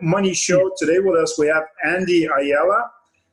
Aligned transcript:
Money 0.00 0.34
Show. 0.34 0.70
Today 0.76 0.98
with 0.98 1.16
us, 1.16 1.38
we 1.38 1.46
have 1.48 1.64
Andy 1.84 2.26
Ayala. 2.26 2.90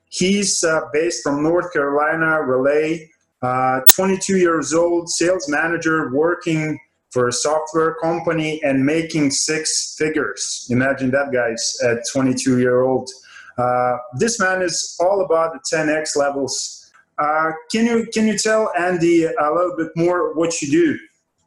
He's 0.09 0.63
uh, 0.63 0.81
based 0.93 1.23
from 1.23 1.43
North 1.43 1.73
Carolina, 1.73 2.41
Raleigh, 2.41 3.09
uh, 3.41 3.81
22 3.93 4.37
years 4.37 4.73
old, 4.73 5.09
sales 5.09 5.47
manager 5.49 6.13
working 6.13 6.79
for 7.11 7.27
a 7.27 7.31
software 7.31 7.95
company 7.95 8.61
and 8.63 8.85
making 8.85 9.31
six 9.31 9.95
figures. 9.97 10.67
Imagine 10.69 11.11
that, 11.11 11.31
guys, 11.31 11.77
at 11.83 11.99
22 12.11 12.59
year 12.59 12.81
old. 12.81 13.09
Uh, 13.57 13.97
this 14.17 14.39
man 14.39 14.61
is 14.61 14.97
all 14.99 15.23
about 15.23 15.53
the 15.53 15.59
10x 15.75 16.15
levels. 16.17 16.91
Uh, 17.17 17.51
can 17.71 17.85
you 17.85 18.05
can 18.13 18.27
you 18.27 18.37
tell 18.37 18.71
Andy 18.77 19.23
a 19.23 19.51
little 19.53 19.75
bit 19.77 19.89
more 19.95 20.33
what 20.33 20.61
you 20.61 20.69
do? 20.69 20.99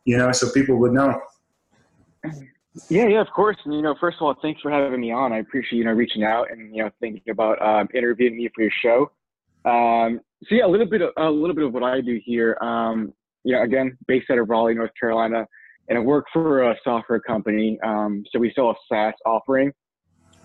You 0.06 0.16
know, 0.16 0.32
so 0.32 0.51
people 0.51 0.77
would 0.77 0.93
know. 0.93 1.20
Yeah, 2.88 3.09
yeah, 3.09 3.20
of 3.20 3.28
course. 3.34 3.56
And 3.64 3.74
you 3.74 3.82
know, 3.82 3.95
first 4.00 4.16
of 4.20 4.23
all, 4.23 4.34
thanks 4.41 4.60
for 4.60 4.70
having 4.70 5.00
me 5.00 5.12
on. 5.12 5.32
I 5.32 5.38
appreciate 5.38 5.78
you 5.78 5.84
know 5.84 5.92
reaching 5.92 6.24
out 6.24 6.50
and 6.50 6.74
you 6.74 6.82
know 6.82 6.91
thinking 7.01 7.23
about 7.30 7.60
um, 7.62 7.88
interviewing 7.95 8.37
me 8.37 8.48
for 8.54 8.62
your 8.62 8.73
show. 8.82 9.10
Um, 9.68 10.20
so 10.45 10.54
yeah, 10.54 10.66
a 10.66 10.68
little 10.68 10.87
bit 10.87 11.02
of 11.02 11.10
a 11.16 11.30
little 11.30 11.54
bit 11.54 11.64
of 11.64 11.73
what 11.73 11.82
I 11.82 12.01
do 12.01 12.20
here. 12.24 12.56
Um, 12.60 13.12
you 13.45 13.54
know, 13.54 13.62
again, 13.62 13.96
based 14.06 14.30
out 14.30 14.38
of 14.38 14.48
Raleigh, 14.48 14.74
North 14.74 14.91
Carolina 14.98 15.46
and 15.88 15.98
I 15.98 16.01
work 16.01 16.27
for 16.32 16.70
a 16.70 16.77
software 16.84 17.20
company. 17.20 17.78
Um, 17.82 18.23
so 18.30 18.38
we 18.38 18.52
sell 18.54 18.70
a 18.70 18.74
SaaS 18.88 19.15
offering. 19.24 19.73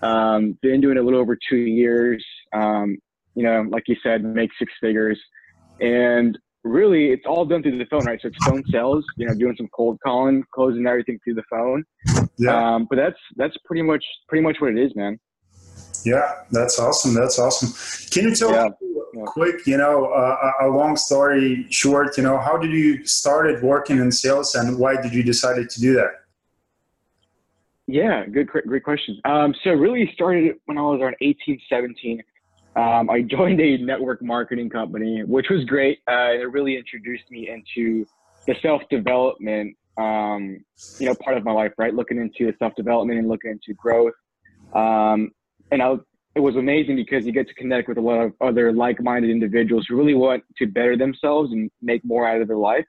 Um, 0.02 0.58
been 0.62 0.80
doing 0.80 0.96
it 0.96 1.00
a 1.00 1.02
little 1.02 1.20
over 1.20 1.36
two 1.48 1.56
years. 1.56 2.24
Um, 2.52 2.96
you 3.34 3.42
know, 3.42 3.64
like 3.68 3.84
you 3.86 3.96
said, 4.02 4.24
make 4.24 4.50
six 4.58 4.72
figures, 4.80 5.20
and 5.80 6.38
really, 6.64 7.10
it's 7.10 7.24
all 7.26 7.44
done 7.44 7.62
through 7.62 7.78
the 7.78 7.86
phone, 7.86 8.04
right? 8.04 8.18
So 8.20 8.28
it's 8.28 8.44
phone 8.44 8.64
sales. 8.70 9.04
You 9.16 9.28
know, 9.28 9.34
doing 9.34 9.54
some 9.56 9.68
cold 9.74 9.98
calling, 10.04 10.42
closing 10.54 10.86
everything 10.86 11.18
through 11.22 11.34
the 11.34 11.44
phone. 11.50 11.84
Yeah. 12.36 12.74
Um, 12.74 12.86
but 12.90 12.96
that's 12.96 13.18
that's 13.36 13.56
pretty 13.64 13.82
much 13.82 14.04
pretty 14.28 14.42
much 14.42 14.56
what 14.60 14.70
it 14.70 14.78
is, 14.78 14.94
man. 14.96 15.18
Yeah, 16.04 16.42
that's 16.50 16.78
awesome. 16.78 17.14
That's 17.14 17.38
awesome. 17.38 17.70
Can 18.10 18.28
you 18.28 18.34
tell 18.34 18.50
yeah 18.50 18.68
yeah. 19.14 19.24
quick, 19.24 19.66
you 19.66 19.76
know, 19.76 20.06
uh, 20.06 20.52
a 20.62 20.68
long 20.68 20.96
story 20.96 21.66
short, 21.70 22.16
you 22.16 22.22
know, 22.22 22.38
how 22.38 22.56
did 22.56 22.72
you 22.72 23.04
started 23.06 23.62
working 23.62 23.98
in 23.98 24.10
sales 24.10 24.54
and 24.54 24.78
why 24.78 25.00
did 25.00 25.14
you 25.14 25.22
decided 25.22 25.70
to 25.70 25.80
do 25.80 25.94
that? 25.94 26.10
Yeah, 27.86 28.24
good, 28.26 28.48
great 28.48 28.82
question. 28.82 29.20
Um, 29.24 29.54
so 29.62 29.70
really 29.70 30.10
started 30.14 30.56
when 30.64 30.78
I 30.78 30.82
was 30.82 31.00
around 31.00 31.16
18, 31.20 31.60
17. 31.68 32.22
Um, 32.76 33.10
I 33.10 33.22
joined 33.30 33.60
a 33.60 33.78
network 33.78 34.22
marketing 34.22 34.70
company, 34.70 35.22
which 35.24 35.46
was 35.50 35.64
great. 35.64 35.98
Uh, 36.08 36.32
it 36.32 36.50
really 36.50 36.76
introduced 36.76 37.30
me 37.30 37.48
into 37.48 38.06
the 38.46 38.54
self-development, 38.60 39.76
um, 39.96 40.64
you 40.98 41.06
know, 41.06 41.14
part 41.14 41.36
of 41.36 41.44
my 41.44 41.52
life, 41.52 41.72
right? 41.78 41.94
Looking 41.94 42.18
into 42.18 42.52
self-development 42.58 43.18
and 43.18 43.28
looking 43.28 43.52
into 43.52 43.74
growth. 43.74 44.12
Um, 44.74 45.30
and 45.70 45.82
I 45.82 45.94
it 46.34 46.40
was 46.40 46.56
amazing 46.56 46.96
because 46.96 47.24
you 47.24 47.32
get 47.32 47.46
to 47.46 47.54
connect 47.54 47.88
with 47.88 47.96
a 47.96 48.00
lot 48.00 48.20
of 48.20 48.32
other 48.40 48.72
like-minded 48.72 49.30
individuals 49.30 49.86
who 49.88 49.96
really 49.96 50.14
want 50.14 50.42
to 50.58 50.66
better 50.66 50.96
themselves 50.96 51.52
and 51.52 51.70
make 51.80 52.04
more 52.04 52.28
out 52.28 52.40
of 52.40 52.48
their 52.48 52.56
life. 52.56 52.84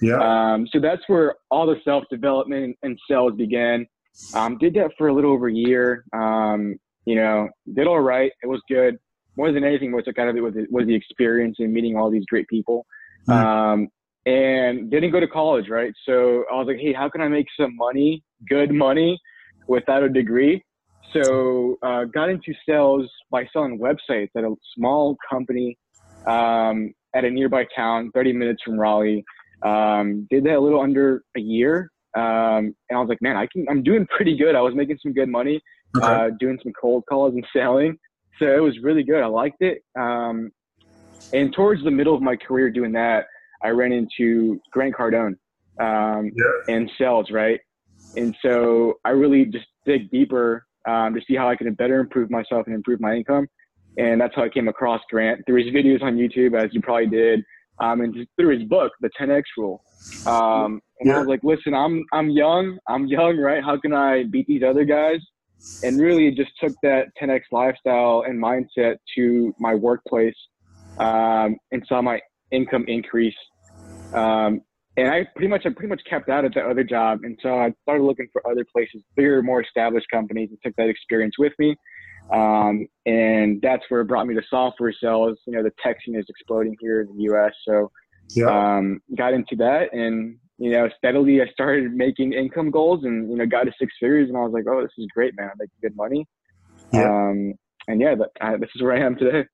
Yeah. 0.00 0.18
Um, 0.18 0.66
so 0.72 0.80
that's 0.80 1.02
where 1.06 1.36
all 1.50 1.66
the 1.66 1.76
self-development 1.84 2.76
and 2.82 2.98
sales 3.08 3.34
began. 3.36 3.86
Um, 4.34 4.58
did 4.58 4.74
that 4.74 4.90
for 4.98 5.08
a 5.08 5.14
little 5.14 5.32
over 5.32 5.48
a 5.48 5.52
year. 5.52 6.04
Um, 6.12 6.76
you 7.04 7.14
know, 7.14 7.48
did 7.72 7.86
all 7.86 8.00
right. 8.00 8.32
It 8.42 8.48
was 8.48 8.60
good. 8.68 8.98
More 9.38 9.52
than 9.52 9.64
anything, 9.64 9.92
what 9.92 10.04
took 10.04 10.18
out 10.18 10.28
of 10.28 10.36
it 10.36 10.40
was, 10.40 10.52
was 10.68 10.86
the 10.86 10.94
experience 10.94 11.56
and 11.60 11.72
meeting 11.72 11.96
all 11.96 12.10
these 12.10 12.26
great 12.28 12.46
people. 12.48 12.84
Mm. 13.28 13.86
and 14.26 14.90
didn't 14.90 15.10
go 15.10 15.20
to 15.20 15.28
college, 15.28 15.68
right? 15.68 15.92
So 16.06 16.44
I 16.50 16.56
was 16.56 16.66
like, 16.66 16.78
hey, 16.78 16.92
how 16.92 17.08
can 17.08 17.20
I 17.20 17.28
make 17.28 17.46
some 17.58 17.76
money, 17.76 18.22
good 18.48 18.72
money, 18.72 19.18
without 19.68 20.02
a 20.02 20.08
degree? 20.08 20.62
So 21.12 21.78
uh, 21.82 22.04
got 22.04 22.28
into 22.28 22.52
sales 22.68 23.08
by 23.30 23.46
selling 23.52 23.78
websites 23.78 24.30
at 24.36 24.44
a 24.44 24.54
small 24.74 25.16
company 25.30 25.78
um, 26.26 26.92
at 27.14 27.24
a 27.24 27.30
nearby 27.30 27.64
town, 27.74 28.10
30 28.14 28.32
minutes 28.32 28.62
from 28.64 28.78
Raleigh. 28.78 29.24
Um, 29.62 30.26
did 30.30 30.44
that 30.44 30.56
a 30.56 30.60
little 30.60 30.80
under 30.80 31.22
a 31.36 31.40
year, 31.40 31.90
um, 32.16 32.74
and 32.88 32.96
I 32.96 32.98
was 32.98 33.08
like, 33.08 33.20
man, 33.20 33.36
I 33.36 33.46
can. 33.52 33.66
I'm 33.68 33.82
doing 33.82 34.06
pretty 34.16 34.36
good. 34.36 34.54
I 34.54 34.60
was 34.60 34.74
making 34.74 34.98
some 35.02 35.12
good 35.12 35.28
money, 35.28 35.60
okay. 35.96 36.06
uh, 36.06 36.30
doing 36.38 36.58
some 36.62 36.72
cold 36.80 37.04
calls 37.08 37.34
and 37.34 37.44
selling. 37.52 37.98
So 38.38 38.46
it 38.46 38.60
was 38.60 38.78
really 38.82 39.02
good. 39.02 39.22
I 39.22 39.26
liked 39.26 39.62
it. 39.62 39.82
Um, 39.98 40.50
and 41.32 41.52
towards 41.52 41.82
the 41.84 41.90
middle 41.90 42.14
of 42.14 42.22
my 42.22 42.36
career 42.36 42.70
doing 42.70 42.92
that, 42.92 43.26
I 43.62 43.68
ran 43.70 43.92
into 43.92 44.60
Grant 44.70 44.94
Cardone 44.94 45.34
um, 45.80 46.30
yeah. 46.34 46.74
and 46.74 46.90
sales, 46.98 47.30
right? 47.30 47.60
And 48.16 48.34
so 48.42 48.94
I 49.04 49.10
really 49.10 49.44
just 49.44 49.66
dig 49.84 50.10
deeper 50.10 50.66
um, 50.86 51.14
to 51.14 51.20
see 51.26 51.34
how 51.34 51.48
I 51.48 51.56
can 51.56 51.72
better 51.74 52.00
improve 52.00 52.30
myself 52.30 52.66
and 52.66 52.74
improve 52.74 53.00
my 53.00 53.14
income. 53.14 53.46
And 53.98 54.20
that's 54.20 54.34
how 54.34 54.44
I 54.44 54.48
came 54.48 54.68
across 54.68 55.00
Grant 55.10 55.44
through 55.46 55.64
his 55.64 55.74
videos 55.74 56.02
on 56.02 56.16
YouTube, 56.16 56.56
as 56.56 56.72
you 56.72 56.80
probably 56.80 57.08
did, 57.08 57.42
um, 57.80 58.00
and 58.00 58.14
through 58.36 58.58
his 58.58 58.68
book, 58.68 58.92
The 59.00 59.10
10X 59.20 59.42
Rule. 59.56 59.82
Um, 60.26 60.80
and 61.00 61.08
yeah. 61.08 61.16
I 61.16 61.18
was 61.18 61.28
like, 61.28 61.40
listen, 61.42 61.74
I'm 61.74 62.04
I'm 62.12 62.30
young, 62.30 62.78
I'm 62.88 63.06
young, 63.06 63.38
right? 63.38 63.62
How 63.62 63.78
can 63.78 63.92
I 63.92 64.24
beat 64.30 64.46
these 64.46 64.62
other 64.62 64.84
guys? 64.84 65.18
And 65.82 66.00
really, 66.00 66.30
just 66.30 66.50
took 66.60 66.72
that 66.82 67.08
10X 67.20 67.42
lifestyle 67.52 68.24
and 68.26 68.42
mindset 68.42 68.96
to 69.16 69.54
my 69.58 69.74
workplace, 69.74 70.34
um, 70.98 71.56
and 71.72 71.84
saw 71.86 72.00
my 72.02 72.20
income 72.50 72.84
increase. 72.88 73.34
Um, 74.12 74.62
and 74.96 75.08
I 75.08 75.26
pretty 75.36 75.48
much 75.48 75.64
I 75.64 75.70
pretty 75.70 75.88
much 75.88 76.02
kept 76.10 76.28
out 76.28 76.44
at 76.44 76.54
that 76.54 76.64
other 76.64 76.82
job, 76.82 77.20
and 77.22 77.38
so 77.42 77.56
I 77.58 77.72
started 77.82 78.02
looking 78.02 78.26
for 78.32 78.48
other 78.50 78.64
places, 78.72 79.02
bigger, 79.14 79.42
more 79.42 79.62
established 79.62 80.06
companies, 80.12 80.50
and 80.50 80.58
took 80.64 80.74
that 80.76 80.88
experience 80.88 81.34
with 81.38 81.52
me. 81.58 81.76
Um, 82.32 82.86
and 83.06 83.60
that's 83.62 83.84
where 83.88 84.00
it 84.00 84.06
brought 84.06 84.26
me 84.26 84.34
to 84.34 84.42
software 84.50 84.92
sales. 84.92 85.38
You 85.46 85.54
know, 85.54 85.62
the 85.62 85.72
tech 85.82 85.98
scene 86.04 86.16
is 86.16 86.26
exploding 86.28 86.76
here 86.80 87.02
in 87.02 87.16
the 87.16 87.22
U.S., 87.24 87.52
so 87.66 87.90
yeah. 88.30 88.76
um, 88.76 89.00
got 89.16 89.34
into 89.34 89.56
that, 89.56 89.92
and 89.92 90.36
you 90.58 90.70
know, 90.70 90.88
steadily 90.98 91.40
I 91.40 91.46
started 91.52 91.94
making 91.94 92.32
income 92.32 92.70
goals, 92.70 93.04
and 93.04 93.30
you 93.30 93.36
know, 93.36 93.46
got 93.46 93.64
to 93.64 93.72
six 93.78 93.94
figures, 94.00 94.28
and 94.28 94.36
I 94.36 94.40
was 94.40 94.52
like, 94.52 94.64
oh, 94.68 94.82
this 94.82 94.90
is 94.98 95.06
great, 95.14 95.34
man! 95.36 95.50
I'm 95.52 95.58
making 95.58 95.76
good 95.80 95.96
money. 95.96 96.26
Yeah. 96.92 97.04
Um, 97.04 97.54
and 97.86 98.00
yeah, 98.00 98.14
but, 98.14 98.30
uh, 98.40 98.56
this 98.58 98.70
is 98.74 98.82
where 98.82 98.92
I 98.92 99.00
am 99.00 99.16
today. 99.16 99.46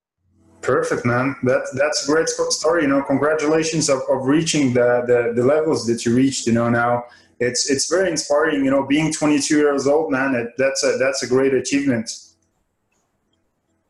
Perfect, 0.60 1.04
man. 1.04 1.37
That 1.43 1.69
that's 1.75 2.09
a 2.09 2.12
great 2.12 2.28
story. 2.28 2.82
You 2.82 2.88
know, 2.88 3.03
congratulations 3.03 3.91
of, 3.91 4.00
of 4.10 4.25
reaching 4.25 4.72
the, 4.72 5.04
the, 5.06 5.41
the 5.41 5.47
levels 5.47 5.87
that 5.87 6.06
you 6.06 6.16
reached. 6.16 6.47
You 6.47 6.54
know, 6.54 6.70
now 6.70 7.04
it's 7.38 7.70
it's 7.70 7.91
very 7.91 8.10
inspiring. 8.10 8.64
You 8.64 8.70
know, 8.70 8.87
being 8.87 9.12
22 9.12 9.59
years 9.59 9.87
old, 9.87 10.10
man. 10.10 10.34
It, 10.34 10.48
that's 10.56 10.82
a 10.82 10.97
that's 10.98 11.22
a 11.22 11.26
great 11.26 11.53
achievement. 11.53 12.10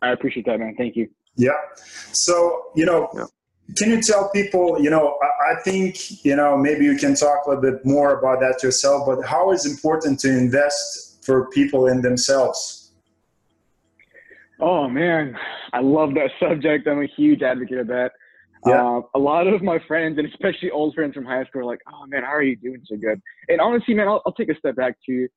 I 0.02 0.10
appreciate 0.10 0.46
that, 0.46 0.58
man. 0.58 0.74
Thank 0.76 0.96
you. 0.96 1.08
Yeah. 1.36 1.52
So 2.12 2.64
you 2.74 2.86
know, 2.86 3.08
yeah. 3.14 3.26
Can 3.76 3.90
you 3.90 4.02
tell 4.02 4.30
people? 4.30 4.80
You 4.80 4.90
know, 4.90 5.18
I, 5.50 5.54
think 5.62 6.24
you 6.24 6.36
know 6.36 6.56
maybe 6.56 6.84
you 6.84 6.96
can 6.96 7.14
talk 7.14 7.46
a 7.46 7.50
little 7.50 7.62
bit 7.62 7.84
more 7.84 8.18
about 8.18 8.40
that 8.40 8.62
yourself. 8.62 9.06
But 9.06 9.24
how 9.24 9.52
is 9.52 9.64
important 9.66 10.20
to 10.20 10.28
invest 10.28 11.24
for 11.24 11.48
people 11.50 11.86
in 11.86 12.02
themselves? 12.02 12.92
Oh 14.60 14.88
man, 14.88 15.36
I 15.72 15.80
love 15.80 16.14
that 16.14 16.30
subject. 16.38 16.86
I'm 16.86 17.02
a 17.02 17.06
huge 17.06 17.42
advocate 17.42 17.78
of 17.78 17.86
that. 17.88 18.12
Yeah. 18.66 18.82
Uh, 18.82 19.00
a 19.14 19.18
lot 19.18 19.46
of 19.46 19.62
my 19.62 19.78
friends, 19.86 20.18
and 20.18 20.26
especially 20.26 20.70
old 20.70 20.94
friends 20.94 21.14
from 21.14 21.24
high 21.24 21.44
school, 21.44 21.62
are 21.62 21.64
like, 21.64 21.80
"Oh 21.90 22.06
man, 22.06 22.22
how 22.22 22.34
are 22.34 22.42
you 22.42 22.56
doing 22.56 22.82
so 22.86 22.96
good?" 22.96 23.20
And 23.48 23.60
honestly, 23.60 23.94
man, 23.94 24.08
I'll, 24.08 24.22
I'll 24.26 24.32
take 24.32 24.50
a 24.50 24.56
step 24.56 24.76
back 24.76 24.96
too. 25.06 25.28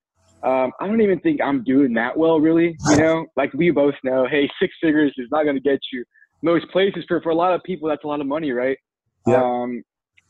Um, 0.43 0.71
I 0.79 0.87
don't 0.87 1.01
even 1.01 1.19
think 1.21 1.41
I'm 1.41 1.63
doing 1.63 1.93
that 1.93 2.16
well, 2.16 2.39
really. 2.39 2.77
You 2.91 2.97
know, 2.97 3.25
like 3.35 3.53
we 3.53 3.71
both 3.71 3.95
know, 4.03 4.27
hey, 4.29 4.49
six 4.61 4.75
figures 4.81 5.13
is 5.17 5.27
not 5.31 5.43
going 5.43 5.55
to 5.55 5.61
get 5.61 5.79
you 5.91 6.05
most 6.41 6.67
places. 6.69 7.05
For 7.07 7.21
for 7.21 7.29
a 7.29 7.35
lot 7.35 7.53
of 7.53 7.63
people, 7.63 7.89
that's 7.89 8.03
a 8.03 8.07
lot 8.07 8.22
of 8.22 8.28
money, 8.28 8.51
right? 8.51 8.78
Yeah. 9.25 9.43
Um, 9.43 9.84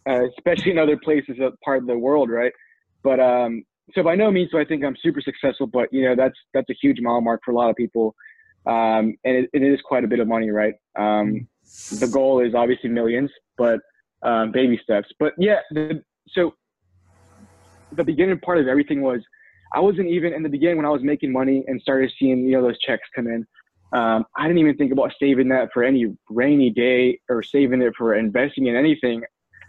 uh, 0.10 0.24
especially 0.38 0.72
in 0.72 0.78
other 0.78 0.98
places, 0.98 1.38
a 1.40 1.52
part 1.64 1.80
of 1.80 1.88
the 1.88 1.98
world, 1.98 2.30
right? 2.30 2.54
But 3.04 3.20
um, 3.20 3.64
so 3.94 4.04
by 4.04 4.16
no 4.16 4.32
means 4.32 4.52
do 4.52 4.60
I 4.60 4.66
think 4.66 4.84
I'm 4.84 4.96
super 5.02 5.22
successful, 5.22 5.68
but 5.68 5.92
you 5.92 6.04
know, 6.04 6.16
that's 6.16 6.38
that's 6.54 6.70
a 6.70 6.76
huge 6.82 7.00
mile 7.02 7.22
mark 7.22 7.42
for 7.44 7.52
a 7.52 7.56
lot 7.56 7.70
of 7.70 7.76
people 7.76 8.16
um, 8.68 9.16
and 9.24 9.38
it, 9.38 9.50
it 9.54 9.64
is 9.64 9.80
quite 9.82 10.04
a 10.04 10.08
bit 10.08 10.20
of 10.20 10.28
money, 10.28 10.50
right? 10.50 10.74
Um, 11.00 11.48
the 12.00 12.08
goal 12.08 12.42
is 12.42 12.54
obviously 12.54 12.90
millions, 12.90 13.32
but 13.58 13.80
um, 14.24 14.52
baby 14.52 14.80
steps. 14.84 15.08
But 15.20 15.34
yeah, 15.38 15.60
the, 15.72 16.04
so 16.28 16.54
the 17.94 18.04
beginning 18.04 18.40
part 18.40 18.58
of 18.58 18.68
everything 18.68 19.02
was 19.02 19.22
I 19.74 19.80
wasn't 19.80 20.10
even 20.10 20.34
in 20.34 20.44
the 20.44 20.50
beginning 20.50 20.78
when 20.78 20.86
I 20.86 20.90
was 20.90 21.02
making 21.02 21.32
money 21.32 21.64
and 21.68 21.82
started 21.82 22.12
seeing 22.20 22.40
you 22.40 22.58
know 22.58 22.62
those 22.62 22.78
checks 22.80 23.08
come 23.16 23.28
in. 23.28 23.48
Um, 23.94 24.26
I 24.38 24.48
didn't 24.48 24.60
even 24.60 24.78
think 24.78 24.92
about 24.92 25.14
saving 25.20 25.50
that 25.50 25.70
for 25.74 25.84
any 25.84 26.14
rainy 26.30 26.70
day 26.70 27.20
or 27.30 27.42
saving 27.42 27.82
it 27.82 27.94
for 27.98 28.16
investing 28.16 28.68
in 28.68 28.76
anything. 28.76 29.24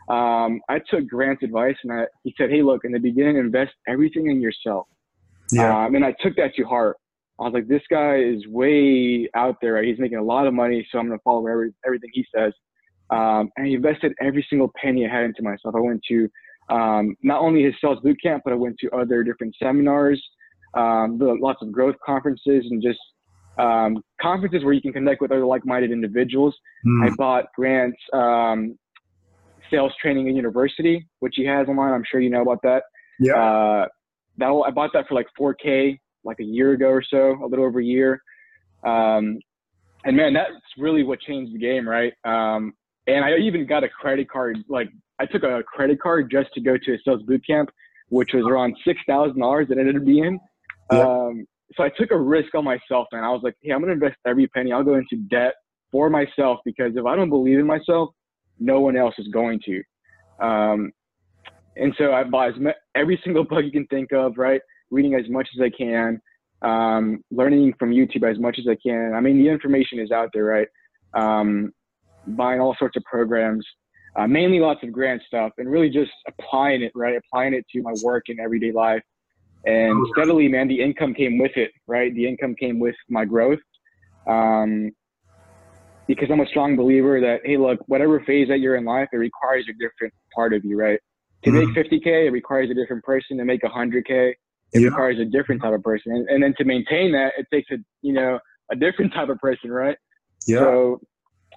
Um, 0.08 0.60
I 0.68 0.80
took 0.90 1.06
Grant's 1.06 1.42
advice 1.42 1.76
and 1.84 1.92
I, 1.92 2.06
he 2.24 2.34
said, 2.36 2.50
"Hey, 2.50 2.62
look, 2.62 2.84
in 2.84 2.92
the 2.92 2.98
beginning, 2.98 3.36
invest 3.36 3.72
everything 3.86 4.30
in 4.30 4.40
yourself." 4.40 4.86
Yeah. 5.52 5.84
Um, 5.84 5.94
and 5.94 6.04
I 6.04 6.14
took 6.20 6.34
that 6.36 6.54
to 6.56 6.64
heart. 6.64 6.96
I 7.40 7.44
was 7.44 7.52
like, 7.52 7.68
this 7.68 7.82
guy 7.88 8.16
is 8.16 8.46
way 8.48 9.28
out 9.34 9.56
there. 9.62 9.80
He's 9.82 9.98
making 9.98 10.18
a 10.18 10.22
lot 10.22 10.46
of 10.48 10.54
money, 10.54 10.86
so 10.90 10.98
I'm 10.98 11.06
going 11.06 11.18
to 11.18 11.22
follow 11.22 11.46
every, 11.46 11.72
everything 11.86 12.10
he 12.12 12.26
says. 12.34 12.52
Um, 13.10 13.48
and 13.56 13.66
I 13.66 13.68
invested 13.68 14.12
every 14.20 14.44
single 14.50 14.72
penny 14.82 15.06
I 15.06 15.08
had 15.08 15.24
into 15.24 15.42
myself. 15.42 15.74
I 15.76 15.80
went 15.80 16.02
to 16.08 16.28
um, 16.68 17.16
not 17.22 17.40
only 17.40 17.62
his 17.62 17.74
sales 17.80 18.00
boot 18.02 18.18
camp, 18.20 18.42
but 18.44 18.52
I 18.52 18.56
went 18.56 18.76
to 18.80 18.90
other 18.90 19.22
different 19.22 19.54
seminars. 19.62 20.20
um, 20.74 21.18
lots 21.20 21.62
of 21.62 21.70
growth 21.72 21.96
conferences 22.04 22.66
and 22.70 22.82
just 22.82 22.98
um, 23.58 24.02
conferences 24.20 24.64
where 24.64 24.72
you 24.72 24.80
can 24.80 24.92
connect 24.92 25.20
with 25.20 25.32
other 25.32 25.44
like-minded 25.44 25.90
individuals. 25.90 26.54
Mm. 26.86 27.06
I 27.06 27.14
bought 27.16 27.46
Grant's 27.56 27.98
um, 28.12 28.78
sales 29.70 29.92
training 30.00 30.28
in 30.28 30.36
university, 30.36 31.06
which 31.20 31.34
he 31.36 31.44
has 31.44 31.68
online. 31.68 31.92
I'm 31.92 32.04
sure 32.10 32.20
you 32.20 32.30
know 32.30 32.42
about 32.42 32.60
that. 32.62 32.84
Yeah. 33.18 33.34
Uh, 33.34 33.86
that 34.38 34.64
I 34.66 34.70
bought 34.70 34.90
that 34.94 35.06
for 35.08 35.14
like 35.14 35.26
4K 35.38 35.98
like 36.24 36.38
a 36.40 36.44
year 36.44 36.72
ago 36.72 36.86
or 36.86 37.02
so, 37.02 37.36
a 37.42 37.46
little 37.46 37.64
over 37.64 37.80
a 37.80 37.84
year. 37.84 38.22
Um, 38.84 39.38
and 40.04 40.16
man, 40.16 40.32
that's 40.32 40.52
really 40.76 41.02
what 41.02 41.20
changed 41.20 41.54
the 41.54 41.58
game, 41.58 41.88
right? 41.88 42.12
Um, 42.24 42.72
and 43.06 43.24
I 43.24 43.36
even 43.38 43.66
got 43.66 43.84
a 43.84 43.88
credit 43.88 44.30
card. 44.30 44.58
Like 44.68 44.88
I 45.18 45.26
took 45.26 45.42
a 45.42 45.62
credit 45.66 46.00
card 46.00 46.30
just 46.30 46.52
to 46.54 46.60
go 46.60 46.76
to 46.76 46.94
a 46.94 46.98
sales 47.04 47.22
boot 47.22 47.42
camp, 47.46 47.70
which 48.08 48.30
was 48.32 48.44
around 48.48 48.76
six 48.86 49.00
thousand 49.08 49.40
dollars 49.40 49.68
that 49.68 49.78
ended 49.78 49.96
up 49.96 50.04
being. 50.04 50.38
Yeah. 50.92 51.00
Um, 51.00 51.46
so 51.74 51.84
I 51.84 51.90
took 51.90 52.10
a 52.10 52.18
risk 52.18 52.54
on 52.54 52.64
myself, 52.64 53.06
man. 53.12 53.24
I 53.24 53.30
was 53.30 53.40
like, 53.42 53.54
hey, 53.62 53.72
I'm 53.72 53.80
gonna 53.80 53.92
invest 53.92 54.16
every 54.26 54.46
penny. 54.48 54.72
I'll 54.72 54.84
go 54.84 54.94
into 54.94 55.16
debt 55.30 55.54
for 55.90 56.10
myself 56.10 56.60
because 56.64 56.92
if 56.96 57.04
I 57.04 57.16
don't 57.16 57.30
believe 57.30 57.58
in 57.58 57.66
myself, 57.66 58.10
no 58.58 58.80
one 58.80 58.96
else 58.96 59.14
is 59.18 59.28
going 59.28 59.60
to. 59.66 59.82
Um, 60.44 60.92
and 61.76 61.94
so 61.96 62.12
I 62.12 62.24
bought 62.24 62.52
every 62.94 63.20
single 63.24 63.44
book 63.48 63.64
you 63.64 63.70
can 63.70 63.86
think 63.86 64.12
of, 64.12 64.36
right? 64.36 64.60
Reading 64.90 65.14
as 65.14 65.28
much 65.28 65.48
as 65.56 65.62
I 65.62 65.70
can, 65.70 66.20
um, 66.62 67.22
learning 67.30 67.74
from 67.78 67.90
YouTube 67.90 68.28
as 68.28 68.38
much 68.38 68.58
as 68.58 68.66
I 68.68 68.76
can. 68.84 69.12
I 69.14 69.20
mean, 69.20 69.38
the 69.38 69.48
information 69.48 69.98
is 69.98 70.10
out 70.10 70.30
there, 70.32 70.44
right? 70.44 70.68
Um, 71.14 71.72
buying 72.26 72.60
all 72.60 72.74
sorts 72.78 72.96
of 72.96 73.04
programs, 73.04 73.66
uh, 74.16 74.26
mainly 74.26 74.60
lots 74.60 74.82
of 74.82 74.92
Grant 74.92 75.22
stuff, 75.26 75.52
and 75.58 75.70
really 75.70 75.88
just 75.88 76.10
applying 76.26 76.82
it, 76.82 76.92
right? 76.94 77.16
Applying 77.16 77.54
it 77.54 77.64
to 77.72 77.82
my 77.82 77.92
work 78.02 78.24
and 78.28 78.40
everyday 78.40 78.72
life. 78.72 79.02
And 79.68 80.06
steadily, 80.14 80.48
man, 80.48 80.66
the 80.66 80.80
income 80.80 81.12
came 81.12 81.36
with 81.38 81.52
it, 81.56 81.72
right? 81.86 82.14
The 82.14 82.26
income 82.26 82.54
came 82.54 82.80
with 82.80 82.94
my 83.10 83.26
growth. 83.26 83.58
Um, 84.26 84.92
because 86.06 86.30
I'm 86.30 86.40
a 86.40 86.46
strong 86.46 86.74
believer 86.74 87.20
that, 87.20 87.40
hey, 87.44 87.58
look, 87.58 87.78
whatever 87.86 88.18
phase 88.20 88.48
that 88.48 88.60
you're 88.60 88.76
in 88.76 88.86
life, 88.86 89.08
it 89.12 89.18
requires 89.18 89.66
a 89.68 89.74
different 89.74 90.14
part 90.34 90.54
of 90.54 90.64
you, 90.64 90.78
right? 90.78 90.98
To 91.44 91.50
mm-hmm. 91.50 91.72
make 91.74 91.90
50K, 91.90 92.28
it 92.28 92.30
requires 92.30 92.70
a 92.70 92.74
different 92.74 93.04
person. 93.04 93.36
To 93.36 93.44
make 93.44 93.60
100K, 93.60 94.08
it 94.08 94.36
yeah. 94.72 94.86
requires 94.88 95.18
a 95.18 95.26
different 95.26 95.60
type 95.60 95.74
of 95.74 95.82
person. 95.82 96.12
And, 96.12 96.26
and 96.30 96.42
then 96.42 96.54
to 96.56 96.64
maintain 96.64 97.12
that, 97.12 97.32
it 97.36 97.46
takes 97.52 97.70
a, 97.70 97.76
you 98.00 98.14
know, 98.14 98.38
a 98.72 98.76
different 98.76 99.12
type 99.14 99.28
of 99.28 99.38
person, 99.38 99.70
right? 99.70 99.98
Yeah. 100.46 100.60
So 100.60 101.00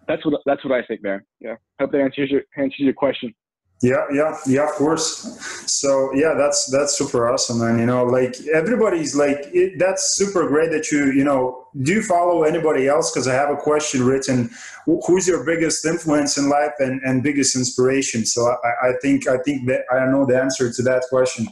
that's 0.10 0.26
what, 0.26 0.42
that's 0.46 0.66
what 0.66 0.74
I 0.74 0.86
think 0.86 1.02
there. 1.02 1.24
Yeah. 1.40 1.56
Hope 1.80 1.94
that 1.94 2.02
answers 2.02 2.30
your, 2.30 2.42
answers 2.58 2.80
your 2.80 2.94
question. 2.94 3.34
Yeah, 3.82 4.06
yeah, 4.14 4.38
yeah, 4.46 4.66
of 4.66 4.72
course. 4.72 5.51
So 5.66 6.14
yeah, 6.14 6.34
that's 6.38 6.66
that's 6.68 6.98
super 6.98 7.30
awesome, 7.30 7.62
and 7.62 7.80
you 7.80 7.86
know, 7.86 8.04
like 8.06 8.36
everybody's 8.54 9.16
like 9.16 9.40
it, 9.54 9.80
that's 9.80 10.16
super 10.16 10.48
great 10.48 10.72
that 10.72 10.92
you 10.92 11.12
you 11.12 11.24
know 11.24 11.68
do 11.82 11.94
you 11.94 12.04
follow 12.04 12.44
anybody 12.44 12.88
else? 12.88 13.12
Because 13.12 13.28
I 13.28 13.34
have 13.34 13.50
a 13.50 13.56
question 13.56 14.04
written. 14.04 14.50
Who's 14.86 15.28
your 15.28 15.46
biggest 15.46 15.86
influence 15.86 16.38
in 16.38 16.50
life 16.50 16.74
and, 16.80 17.02
and 17.04 17.24
biggest 17.24 17.56
inspiration? 17.56 18.26
So 18.26 18.46
I, 18.46 18.90
I 18.90 18.94
think 19.02 19.28
I 19.28 19.38
think 19.38 19.68
that 19.68 19.82
I 19.92 20.06
know 20.06 20.26
the 20.26 20.40
answer 20.40 20.72
to 20.72 20.82
that 20.84 21.04
question. 21.10 21.48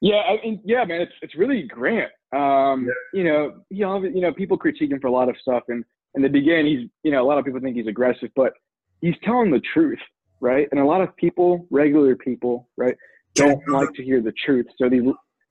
Yeah, 0.00 0.16
I 0.16 0.38
mean, 0.44 0.60
yeah, 0.64 0.84
man, 0.84 1.00
it's 1.00 1.14
it's 1.22 1.34
really 1.34 1.62
Grant. 1.62 2.10
Um, 2.32 2.86
yeah. 2.86 2.92
You 3.14 3.24
know, 3.24 3.54
he 3.70 3.76
you 3.76 4.20
know 4.20 4.32
people 4.32 4.58
critique 4.58 4.90
him 4.90 5.00
for 5.00 5.06
a 5.06 5.12
lot 5.12 5.28
of 5.28 5.36
stuff, 5.40 5.62
and 5.68 5.84
in 6.14 6.22
the 6.22 6.28
beginning, 6.28 6.66
he's 6.66 6.90
you 7.02 7.10
know 7.10 7.22
a 7.22 7.26
lot 7.26 7.38
of 7.38 7.44
people 7.44 7.60
think 7.60 7.76
he's 7.76 7.86
aggressive, 7.86 8.28
but 8.36 8.52
he's 9.00 9.14
telling 9.24 9.50
the 9.50 9.62
truth, 9.72 9.98
right? 10.44 10.68
And 10.70 10.78
a 10.78 10.84
lot 10.84 11.00
of 11.00 11.16
people, 11.16 11.66
regular 11.70 12.14
people, 12.14 12.68
right, 12.76 12.94
don't 13.34 13.66
like 13.68 13.92
to 13.94 14.04
hear 14.04 14.20
the 14.20 14.32
truth. 14.44 14.66
So 14.78 14.88
they 14.90 15.00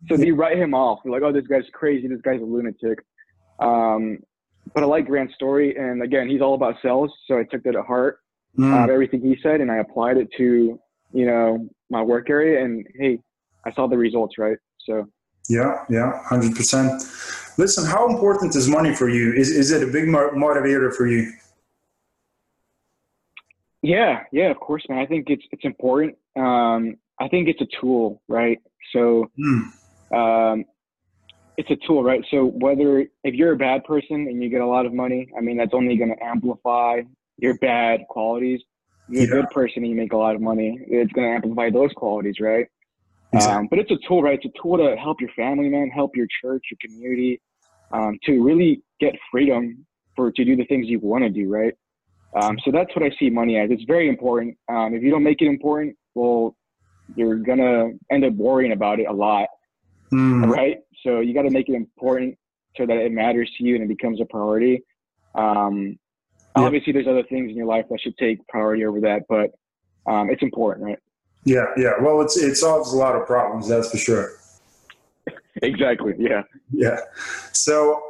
so 0.08 0.18
they 0.18 0.32
write 0.32 0.58
him 0.58 0.74
off. 0.74 1.00
They're 1.04 1.12
like, 1.12 1.24
oh, 1.24 1.32
this 1.32 1.48
guy's 1.48 1.64
crazy. 1.74 2.08
This 2.08 2.22
guy's 2.22 2.42
a 2.42 2.46
lunatic. 2.46 3.00
Um, 3.60 4.20
but 4.74 4.84
I 4.84 4.86
like 4.86 5.08
Grant's 5.08 5.34
story, 5.34 5.76
and 5.76 6.04
again, 6.04 6.30
he's 6.30 6.42
all 6.42 6.54
about 6.54 6.76
sales. 6.82 7.12
So 7.28 7.38
I 7.38 7.44
took 7.44 7.64
that 7.64 7.76
at 7.76 7.86
heart, 7.86 8.20
mm. 8.58 8.72
uh, 8.72 8.92
everything 8.92 9.22
he 9.22 9.36
said, 9.42 9.62
and 9.62 9.72
I 9.72 9.78
applied 9.78 10.18
it 10.18 10.30
to 10.38 10.80
you 11.12 11.26
know 11.26 11.68
my 11.90 12.02
work 12.02 12.30
area. 12.30 12.64
And 12.64 12.86
hey, 13.00 13.20
I 13.66 13.74
saw 13.74 13.88
the 13.88 13.98
results, 13.98 14.38
right? 14.38 14.58
So 14.86 15.10
yeah, 15.50 15.84
yeah, 15.90 16.24
hundred 16.24 16.56
percent. 16.56 17.02
Listen, 17.58 17.86
how 17.86 18.08
important 18.10 18.56
is 18.56 18.68
money 18.70 18.96
for 18.96 19.10
you? 19.10 19.34
Is 19.34 19.50
is 19.50 19.72
it 19.72 19.82
a 19.82 19.92
big 19.92 20.06
motivator 20.06 20.94
for 20.94 21.08
you? 21.08 21.32
Yeah, 23.84 24.24
yeah, 24.32 24.50
of 24.50 24.60
course, 24.60 24.84
man. 24.88 25.00
I 25.00 25.06
think 25.06 25.30
it's 25.30 25.44
it's 25.52 25.66
important. 25.66 26.16
Um, 26.38 26.96
I 27.20 27.28
think 27.28 27.50
it's 27.50 27.62
a 27.62 27.68
tool, 27.80 28.22
right? 28.30 28.58
So, 28.94 29.30
mm. 29.38 29.64
um, 30.16 30.64
it's 31.58 31.70
a 31.70 31.76
tool, 31.86 32.02
right? 32.02 32.24
So 32.32 32.46
whether 32.46 33.02
if 33.24 33.36
you're 33.36 33.52
a 33.52 33.58
bad 33.58 33.84
person 33.84 34.16
and 34.16 34.42
you 34.42 34.50
get 34.50 34.62
a 34.62 34.66
lot 34.66 34.86
of 34.86 34.94
money, 34.94 35.30
I 35.38 35.42
mean 35.42 35.58
that's 35.58 35.74
only 35.74 35.98
going 35.98 36.16
to 36.16 36.24
amplify 36.24 37.02
your 37.38 37.58
bad 37.58 38.06
qualities. 38.10 38.62
You're 39.10 39.24
yeah. 39.24 39.28
a 39.28 39.42
good 39.42 39.50
person 39.50 39.84
and 39.84 39.88
you 39.88 39.96
make 39.96 40.14
a 40.14 40.18
lot 40.18 40.34
of 40.34 40.42
money, 40.42 40.80
it's 40.88 41.12
going 41.12 41.28
to 41.28 41.36
amplify 41.36 41.70
those 41.70 41.92
qualities, 41.94 42.36
right? 42.40 42.66
Exactly. 43.34 43.58
Um, 43.58 43.68
but 43.70 43.80
it's 43.80 43.92
a 43.92 43.98
tool, 44.08 44.24
right? 44.24 44.40
It's 44.42 44.46
a 44.46 44.62
tool 44.62 44.78
to 44.78 44.96
help 44.96 45.20
your 45.20 45.30
family, 45.36 45.68
man, 45.68 45.90
help 45.90 46.16
your 46.16 46.28
church, 46.42 46.64
your 46.72 46.78
community, 46.82 47.42
um, 47.92 48.18
to 48.24 48.42
really 48.42 48.82
get 49.02 49.14
freedom 49.30 49.86
for 50.16 50.32
to 50.32 50.46
do 50.46 50.56
the 50.56 50.66
things 50.66 50.88
you 50.88 51.00
want 51.00 51.24
to 51.24 51.30
do, 51.30 51.50
right? 51.50 51.74
Um, 52.36 52.58
so 52.66 52.72
that's 52.72 52.96
what 52.96 53.04
I 53.04 53.12
see 53.20 53.30
money 53.30 53.58
as. 53.58 53.70
It's 53.72 53.84
very 53.84 54.10
important. 54.10 54.58
Um, 54.70 54.94
if 54.96 55.04
you 55.04 55.12
don't 55.12 55.24
make 55.24 55.42
it 55.42 55.48
important, 55.48 55.96
well, 56.16 56.56
you're 57.16 57.36
gonna 57.36 57.92
end 58.12 58.26
up 58.26 58.34
worrying 58.34 58.72
about 58.72 59.00
it 59.00 59.08
a 59.08 59.14
lot, 59.14 59.48
mm. 60.12 60.48
right? 60.48 60.78
So 61.04 61.20
you 61.20 61.34
got 61.34 61.44
to 61.44 61.50
make 61.50 61.70
it 61.70 61.76
important 61.76 62.38
so 62.78 62.86
that 62.86 62.98
it 62.98 63.12
matters 63.12 63.52
to 63.58 63.64
you 63.64 63.76
and 63.76 63.84
it 63.84 63.88
becomes 63.88 64.22
a 64.22 64.26
priority. 64.26 64.84
Um, 65.36 66.00
yeah. 66.56 66.64
Obviously, 66.64 66.94
there's 66.94 67.08
other 67.08 67.24
things 67.24 67.50
in 67.50 67.58
your 67.58 67.66
life 67.66 67.86
that 67.90 68.00
should 68.00 68.18
take 68.18 68.46
priority 68.48 68.86
over 68.86 69.02
that, 69.02 69.24
but 69.28 69.52
um, 70.10 70.30
it's 70.30 70.42
important, 70.42 70.86
right? 70.86 71.00
Yeah, 71.44 71.66
yeah. 71.78 71.94
Well, 72.00 72.22
it's 72.22 72.38
it 72.38 72.56
solves 72.56 72.94
a 72.94 72.96
lot 72.96 73.16
of 73.16 73.28
problems, 73.28 73.68
that's 73.68 73.92
for 73.92 73.98
sure. 73.98 74.32
exactly. 75.62 76.14
Yeah. 76.18 76.44
Yeah. 76.72 77.00
So 77.52 78.02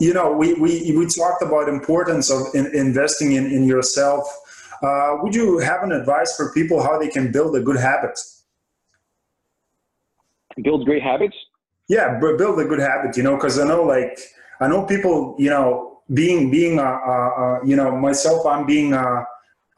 you 0.00 0.12
know, 0.12 0.32
we, 0.32 0.54
we, 0.54 0.94
we 0.96 1.06
talked 1.06 1.42
about 1.42 1.68
importance 1.68 2.30
of 2.30 2.54
in, 2.54 2.66
investing 2.74 3.32
in, 3.32 3.46
in 3.46 3.64
yourself. 3.64 4.26
Uh, 4.82 5.16
would 5.22 5.34
you 5.34 5.58
have 5.58 5.82
an 5.82 5.92
advice 5.92 6.36
for 6.36 6.52
people 6.52 6.82
how 6.82 6.98
they 6.98 7.08
can 7.08 7.32
build 7.32 7.56
a 7.56 7.60
good 7.60 7.76
habit? 7.76 8.18
Build 10.62 10.84
great 10.84 11.02
habits? 11.02 11.36
Yeah, 11.88 12.18
but 12.20 12.36
build 12.38 12.58
a 12.60 12.64
good 12.64 12.80
habit, 12.80 13.16
you 13.16 13.22
know, 13.22 13.36
because 13.36 13.58
I 13.58 13.66
know 13.66 13.82
like, 13.82 14.18
I 14.60 14.68
know 14.68 14.84
people, 14.84 15.36
you 15.38 15.50
know, 15.50 16.00
being, 16.12 16.50
being, 16.50 16.78
a, 16.78 16.84
a, 16.84 17.60
a 17.62 17.66
you 17.66 17.76
know, 17.76 17.96
myself, 17.96 18.44
I'm 18.46 18.66
being 18.66 18.92
a, 18.92 19.24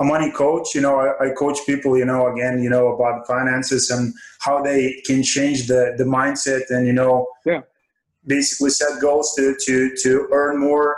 a 0.01 0.05
money 0.05 0.31
coach, 0.31 0.75
you 0.75 0.81
know, 0.81 1.01
I, 1.01 1.27
I, 1.27 1.31
coach 1.33 1.59
people, 1.67 1.99
you 1.99 2.05
know, 2.05 2.33
again, 2.33 2.63
you 2.63 2.71
know, 2.71 2.89
about 2.89 3.27
finances 3.27 3.91
and 3.91 4.15
how 4.41 4.63
they 4.63 5.03
can 5.05 5.23
change 5.23 5.67
the, 5.67 5.95
the 5.99 6.05
mindset 6.05 6.63
and, 6.71 6.87
you 6.87 6.93
know, 6.93 7.27
yeah 7.45 7.63
basically 8.29 8.71
set 8.71 9.01
goals 9.01 9.35
to 9.37 9.57
to 9.67 9.91
to 10.03 10.29
earn 10.33 10.59
more, 10.61 10.97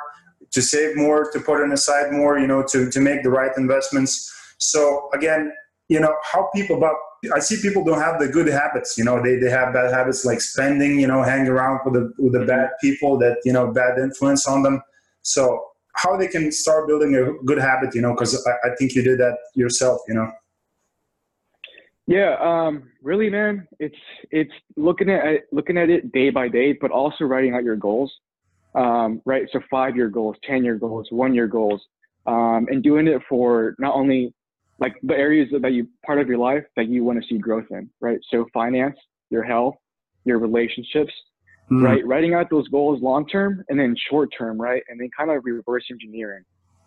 to 0.51 0.61
save 0.61 0.97
more, 0.97 1.31
to 1.31 1.41
put 1.41 1.63
on 1.63 1.73
aside 1.73 2.13
more, 2.13 2.39
you 2.39 2.47
know, 2.47 2.63
to 2.73 2.91
to 2.91 3.01
make 3.01 3.23
the 3.23 3.31
right 3.31 3.53
investments. 3.57 4.31
So 4.59 5.09
again, 5.15 5.53
you 5.89 6.01
know, 6.01 6.15
how 6.23 6.51
people 6.55 6.79
but 6.79 6.95
I 7.35 7.39
see 7.39 7.61
people 7.61 7.85
don't 7.85 8.01
have 8.01 8.19
the 8.19 8.29
good 8.29 8.47
habits, 8.49 8.97
you 8.97 9.05
know, 9.05 9.23
they, 9.23 9.37
they 9.37 9.51
have 9.51 9.75
bad 9.75 9.93
habits 9.93 10.25
like 10.25 10.41
spending, 10.41 10.99
you 10.99 11.07
know, 11.07 11.23
hang 11.23 11.47
around 11.47 11.81
with 11.85 11.95
the 11.95 12.13
with 12.19 12.33
the 12.33 12.47
bad 12.47 12.71
people 12.81 13.19
that, 13.19 13.39
you 13.45 13.53
know, 13.53 13.71
bad 13.73 13.99
influence 13.99 14.47
on 14.47 14.63
them. 14.63 14.83
So 15.23 15.67
how 15.95 16.17
they 16.17 16.29
can 16.29 16.51
start 16.51 16.89
building 16.89 17.15
a 17.15 17.33
good 17.45 17.59
habit, 17.59 17.95
you 17.95 18.01
know, 18.01 18.15
because 18.15 18.35
I, 18.47 18.69
I 18.69 18.75
think 18.77 18.95
you 18.95 19.03
did 19.03 19.19
that 19.19 19.37
yourself, 19.55 20.01
you 20.09 20.15
know. 20.15 20.31
Yeah, 22.11 22.35
um, 22.40 22.90
really, 23.05 23.31
man, 23.31 23.69
it's 23.79 23.95
it's 24.33 24.50
looking 24.76 25.09
at 25.09 25.43
looking 25.52 25.79
at 25.79 25.90
it 25.90 26.11
day 26.11 26.31
by 26.31 26.49
day, 26.49 26.73
but 26.73 26.90
also 26.90 27.23
writing 27.23 27.55
out 27.55 27.62
your 27.62 27.76
goals. 27.76 28.12
Um, 28.75 29.23
right, 29.25 29.47
so 29.52 29.61
five 29.71 29.95
year 29.95 30.09
goals, 30.09 30.35
ten 30.43 30.64
year 30.64 30.75
goals, 30.75 31.07
one 31.11 31.35
year 31.35 31.47
goals, 31.47 31.81
um, 32.26 32.67
and 32.69 32.83
doing 32.83 33.07
it 33.07 33.23
for 33.29 33.76
not 33.79 33.95
only 33.95 34.35
like 34.81 34.97
the 35.05 35.14
areas 35.14 35.50
that 35.62 35.73
you 35.73 35.87
part 36.05 36.21
of 36.21 36.26
your 36.26 36.38
life 36.38 36.64
that 36.75 36.88
you 36.88 37.05
want 37.05 37.23
to 37.23 37.29
see 37.29 37.38
growth 37.38 37.67
in. 37.71 37.88
Right, 38.00 38.19
so 38.29 38.45
finance, 38.52 38.97
your 39.31 39.45
health, 39.45 39.76
your 40.25 40.40
relationships. 40.40 41.12
Mm. 41.71 41.85
Right, 41.85 42.05
writing 42.05 42.35
out 42.35 42.50
those 42.50 42.67
goals 42.67 43.00
long 43.00 43.25
term 43.29 43.62
and 43.69 43.79
then 43.79 43.95
short 44.11 44.31
term. 44.37 44.61
Right, 44.61 44.83
and 44.88 44.99
then 44.99 45.11
kind 45.17 45.31
of 45.31 45.45
reverse 45.45 45.85
engineering, 45.88 46.43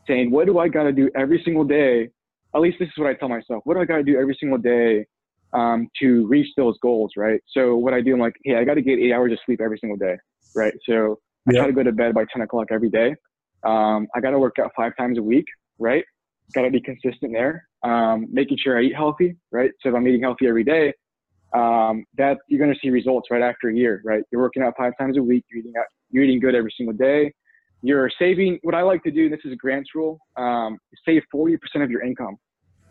saying 0.05 0.31
what 0.31 0.47
do 0.47 0.59
I 0.59 0.67
got 0.67 0.83
to 0.83 0.91
do 0.91 1.09
every 1.15 1.41
single 1.45 1.63
day 1.63 2.09
at 2.55 2.61
least 2.61 2.77
this 2.79 2.87
is 2.87 2.93
what 2.97 3.07
I 3.07 3.13
tell 3.13 3.29
myself. 3.29 3.61
What 3.65 3.75
do 3.75 3.81
I 3.81 3.85
got 3.85 3.97
to 3.97 4.03
do 4.03 4.19
every 4.19 4.37
single 4.39 4.57
day 4.57 5.05
um, 5.53 5.87
to 6.01 6.27
reach 6.27 6.47
those 6.57 6.77
goals, 6.81 7.11
right? 7.17 7.41
So 7.55 7.75
what 7.75 7.93
I 7.93 8.01
do, 8.01 8.13
I'm 8.13 8.19
like, 8.19 8.35
hey, 8.43 8.55
I 8.55 8.63
got 8.63 8.75
to 8.75 8.81
get 8.81 8.99
eight 8.99 9.13
hours 9.13 9.31
of 9.31 9.39
sleep 9.45 9.61
every 9.63 9.77
single 9.79 9.97
day, 9.97 10.17
right? 10.55 10.73
So 10.87 11.19
I 11.47 11.51
try 11.53 11.67
to 11.67 11.73
go 11.73 11.83
to 11.83 11.91
bed 11.91 12.13
by 12.13 12.25
10 12.31 12.41
o'clock 12.41 12.67
every 12.71 12.89
day. 12.89 13.15
Um, 13.63 14.07
I 14.15 14.19
got 14.19 14.31
to 14.31 14.39
work 14.39 14.55
out 14.59 14.71
five 14.75 14.93
times 14.97 15.17
a 15.17 15.23
week, 15.23 15.45
right? 15.79 16.03
Got 16.53 16.63
to 16.63 16.71
be 16.71 16.81
consistent 16.81 17.33
there. 17.33 17.67
Um, 17.83 18.27
making 18.31 18.57
sure 18.63 18.77
I 18.77 18.83
eat 18.83 18.95
healthy, 18.95 19.35
right? 19.51 19.71
So 19.81 19.89
if 19.89 19.95
I'm 19.95 20.07
eating 20.07 20.21
healthy 20.21 20.47
every 20.47 20.63
day, 20.63 20.93
um, 21.53 22.05
that 22.17 22.37
you're 22.47 22.59
going 22.59 22.73
to 22.73 22.79
see 22.79 22.89
results 22.89 23.29
right 23.29 23.41
after 23.41 23.69
a 23.69 23.75
year, 23.75 24.01
right? 24.05 24.23
You're 24.31 24.41
working 24.41 24.63
out 24.63 24.73
five 24.77 24.93
times 24.99 25.17
a 25.17 25.23
week. 25.23 25.45
You're 25.51 25.59
eating 25.59 25.73
out, 25.77 25.85
you're 26.09 26.23
eating 26.23 26.39
good 26.39 26.55
every 26.55 26.73
single 26.75 26.95
day. 26.95 27.31
You're 27.83 28.09
saving. 28.17 28.59
What 28.63 28.73
I 28.73 28.81
like 28.81 29.03
to 29.03 29.11
do, 29.11 29.29
this 29.29 29.41
is 29.45 29.51
a 29.51 29.55
Grant's 29.55 29.91
rule, 29.93 30.17
um, 30.37 30.79
save 31.05 31.21
40% 31.33 31.57
of 31.83 31.91
your 31.91 32.01
income. 32.01 32.37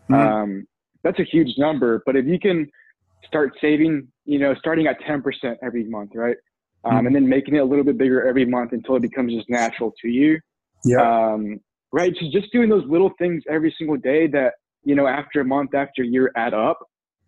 Mm-hmm. 0.09 0.13
Um, 0.13 0.67
that's 1.03 1.19
a 1.19 1.23
huge 1.23 1.57
number, 1.57 2.01
but 2.05 2.15
if 2.15 2.25
you 2.25 2.39
can 2.39 2.69
start 3.25 3.53
saving, 3.59 4.07
you 4.25 4.39
know, 4.39 4.55
starting 4.55 4.87
at 4.87 5.01
10% 5.01 5.21
every 5.61 5.83
month, 5.85 6.11
right? 6.15 6.37
Um, 6.85 6.93
mm-hmm. 6.93 7.07
and 7.07 7.15
then 7.15 7.27
making 7.27 7.55
it 7.55 7.59
a 7.59 7.65
little 7.65 7.83
bit 7.83 7.97
bigger 7.97 8.25
every 8.25 8.45
month 8.45 8.71
until 8.71 8.95
it 8.95 9.01
becomes 9.01 9.33
just 9.33 9.49
natural 9.49 9.93
to 10.01 10.07
you. 10.07 10.39
Yeah. 10.85 11.01
Um, 11.01 11.59
right. 11.91 12.13
So 12.19 12.27
just 12.31 12.51
doing 12.53 12.69
those 12.69 12.85
little 12.87 13.11
things 13.17 13.43
every 13.49 13.73
single 13.77 13.97
day 13.97 14.27
that, 14.27 14.53
you 14.83 14.95
know, 14.95 15.07
after 15.07 15.41
a 15.41 15.45
month, 15.45 15.73
after 15.73 16.03
a 16.03 16.05
year 16.05 16.31
add 16.35 16.53
up 16.53 16.79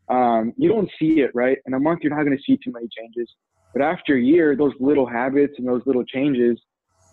um, 0.09 0.53
you 0.57 0.69
don't 0.69 0.89
see 0.99 1.21
it, 1.21 1.31
right? 1.33 1.57
In 1.65 1.73
a 1.73 1.79
month, 1.79 1.99
you're 2.03 2.15
not 2.15 2.23
going 2.23 2.37
to 2.37 2.43
see 2.43 2.57
too 2.63 2.71
many 2.71 2.87
changes. 2.95 3.29
But 3.73 3.81
after 3.81 4.15
a 4.15 4.21
year, 4.21 4.55
those 4.55 4.73
little 4.79 5.05
habits 5.05 5.53
and 5.57 5.67
those 5.67 5.81
little 5.85 6.05
changes 6.05 6.59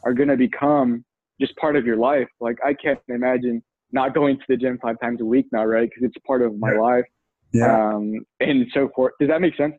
are 0.05 0.13
going 0.13 0.29
to 0.29 0.37
become 0.37 1.05
just 1.41 1.57
part 1.57 1.77
of 1.77 1.87
your 1.87 1.97
life. 1.97 2.29
Like 2.41 2.59
I 2.65 2.75
can't 2.75 2.99
imagine 3.09 3.63
not 3.93 4.15
going 4.15 4.37
to 4.39 4.45
the 4.49 4.57
gym 4.57 4.79
five 4.81 4.99
times 5.01 5.21
a 5.21 5.25
week 5.25 5.47
now, 5.53 5.65
right? 5.65 5.89
Because 5.89 6.05
it's 6.05 6.17
part 6.27 6.43
of 6.43 6.59
my 6.59 6.73
yeah. 6.73 6.81
life. 6.81 7.05
Yeah. 7.53 7.95
Um, 7.95 8.25
and 8.41 8.67
so 8.73 8.91
forth. 8.95 9.13
Does 9.21 9.29
that 9.29 9.41
make 9.41 9.57
sense? 9.57 9.75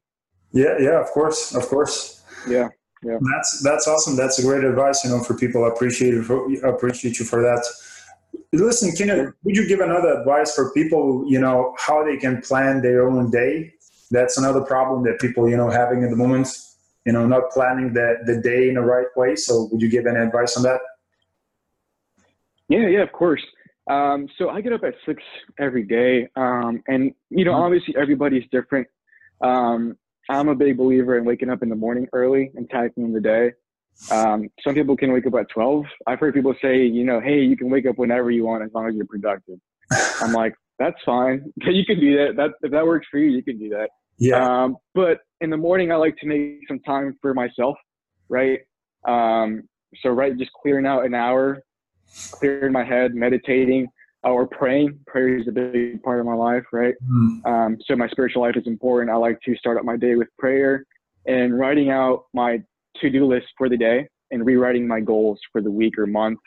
Yeah. 0.51 0.77
Yeah. 0.79 1.01
Of 1.01 1.07
course. 1.07 1.55
Of 1.55 1.67
course. 1.67 2.23
Yeah. 2.47 2.69
Yeah. 3.03 3.17
That's 3.33 3.61
that's 3.63 3.87
awesome. 3.87 4.15
That's 4.15 4.39
a 4.39 4.43
great 4.43 4.63
advice. 4.63 5.03
You 5.03 5.09
know, 5.09 5.23
for 5.23 5.35
people. 5.35 5.65
I 5.65 5.69
appreciate 5.69 6.13
it 6.13 6.23
for, 6.23 6.53
appreciate 6.65 7.19
you 7.19 7.25
for 7.25 7.41
that. 7.41 7.65
Listen, 8.51 8.91
can 8.91 9.07
you, 9.07 9.33
would 9.43 9.55
you 9.55 9.67
give 9.67 9.79
another 9.79 10.19
advice 10.19 10.53
for 10.53 10.71
people, 10.73 11.23
you 11.27 11.39
know, 11.39 11.75
how 11.77 12.03
they 12.03 12.17
can 12.17 12.41
plan 12.41 12.81
their 12.81 13.07
own 13.07 13.31
day? 13.31 13.73
That's 14.11 14.37
another 14.37 14.61
problem 14.61 15.03
that 15.03 15.19
people, 15.19 15.49
you 15.49 15.57
know, 15.57 15.69
having 15.69 16.03
at 16.03 16.11
the 16.11 16.15
moment, 16.15 16.47
you 17.05 17.13
know, 17.13 17.25
not 17.25 17.51
planning 17.51 17.93
the, 17.93 18.17
the 18.25 18.41
day 18.41 18.69
in 18.69 18.75
the 18.75 18.81
right 18.81 19.07
way. 19.15 19.35
So 19.35 19.69
would 19.71 19.81
you 19.81 19.89
give 19.89 20.05
any 20.05 20.19
advice 20.19 20.55
on 20.57 20.63
that? 20.63 20.79
Yeah, 22.69 22.87
yeah, 22.87 23.03
of 23.03 23.11
course. 23.11 23.41
Um, 23.89 24.29
so 24.37 24.49
I 24.49 24.61
get 24.61 24.73
up 24.73 24.83
at 24.83 24.93
six 25.05 25.21
every 25.59 25.83
day. 25.83 26.29
Um, 26.35 26.81
and, 26.87 27.13
you 27.29 27.43
know, 27.43 27.51
mm-hmm. 27.51 27.63
obviously 27.63 27.95
everybody's 27.97 28.43
different. 28.51 28.87
Um, 29.41 29.97
I'm 30.29 30.47
a 30.47 30.55
big 30.55 30.77
believer 30.77 31.17
in 31.17 31.25
waking 31.25 31.49
up 31.49 31.63
in 31.63 31.69
the 31.69 31.75
morning 31.75 32.07
early 32.13 32.51
and 32.55 32.69
tackling 32.69 33.11
the 33.11 33.19
day. 33.19 33.51
Um, 34.09 34.49
some 34.63 34.73
people 34.73 34.95
can 34.95 35.11
wake 35.11 35.27
up 35.27 35.35
at 35.35 35.49
12. 35.49 35.85
I've 36.07 36.19
heard 36.19 36.33
people 36.33 36.55
say, 36.61 36.85
you 36.85 37.03
know, 37.03 37.19
hey, 37.19 37.41
you 37.41 37.57
can 37.57 37.69
wake 37.69 37.85
up 37.85 37.97
whenever 37.97 38.31
you 38.31 38.45
want 38.45 38.63
as 38.63 38.69
long 38.73 38.87
as 38.87 38.95
you're 38.95 39.05
productive. 39.05 39.59
I'm 40.21 40.31
like, 40.31 40.55
that's 40.79 40.97
fine. 41.05 41.51
you 41.57 41.85
can 41.85 41.99
do 41.99 42.15
that. 42.17 42.35
That 42.37 42.51
if 42.61 42.71
that 42.71 42.85
works 42.85 43.07
for 43.11 43.19
you, 43.19 43.31
you 43.31 43.43
can 43.43 43.59
do 43.59 43.69
that. 43.69 43.89
Yeah. 44.17 44.63
Um, 44.63 44.77
but 44.93 45.19
in 45.41 45.49
the 45.49 45.57
morning, 45.57 45.91
I 45.91 45.95
like 45.95 46.15
to 46.17 46.27
make 46.27 46.59
some 46.67 46.79
time 46.79 47.17
for 47.21 47.33
myself, 47.33 47.75
right? 48.29 48.59
Um, 49.07 49.63
so 50.01 50.09
right, 50.09 50.37
just 50.37 50.51
clearing 50.61 50.85
out 50.85 51.05
an 51.05 51.13
hour, 51.13 51.61
clearing 52.31 52.71
my 52.71 52.83
head, 52.83 53.15
meditating, 53.15 53.87
or 54.23 54.47
praying. 54.47 54.99
Prayer 55.05 55.37
is 55.37 55.47
a 55.47 55.51
big 55.51 56.01
part 56.03 56.19
of 56.19 56.25
my 56.25 56.33
life, 56.33 56.63
right? 56.71 56.95
Mm. 57.09 57.45
Um, 57.45 57.77
so 57.85 57.95
my 57.95 58.07
spiritual 58.09 58.41
life 58.41 58.55
is 58.55 58.67
important. 58.67 59.11
I 59.11 59.15
like 59.15 59.39
to 59.45 59.55
start 59.55 59.77
up 59.77 59.83
my 59.83 59.97
day 59.97 60.15
with 60.15 60.29
prayer 60.39 60.85
and 61.25 61.57
writing 61.57 61.89
out 61.89 62.25
my 62.33 62.59
to-do 63.01 63.25
list 63.25 63.47
for 63.57 63.69
the 63.69 63.77
day 63.77 64.07
and 64.31 64.45
rewriting 64.45 64.87
my 64.87 64.99
goals 64.99 65.39
for 65.51 65.61
the 65.61 65.71
week 65.71 65.97
or 65.97 66.07
month 66.07 66.39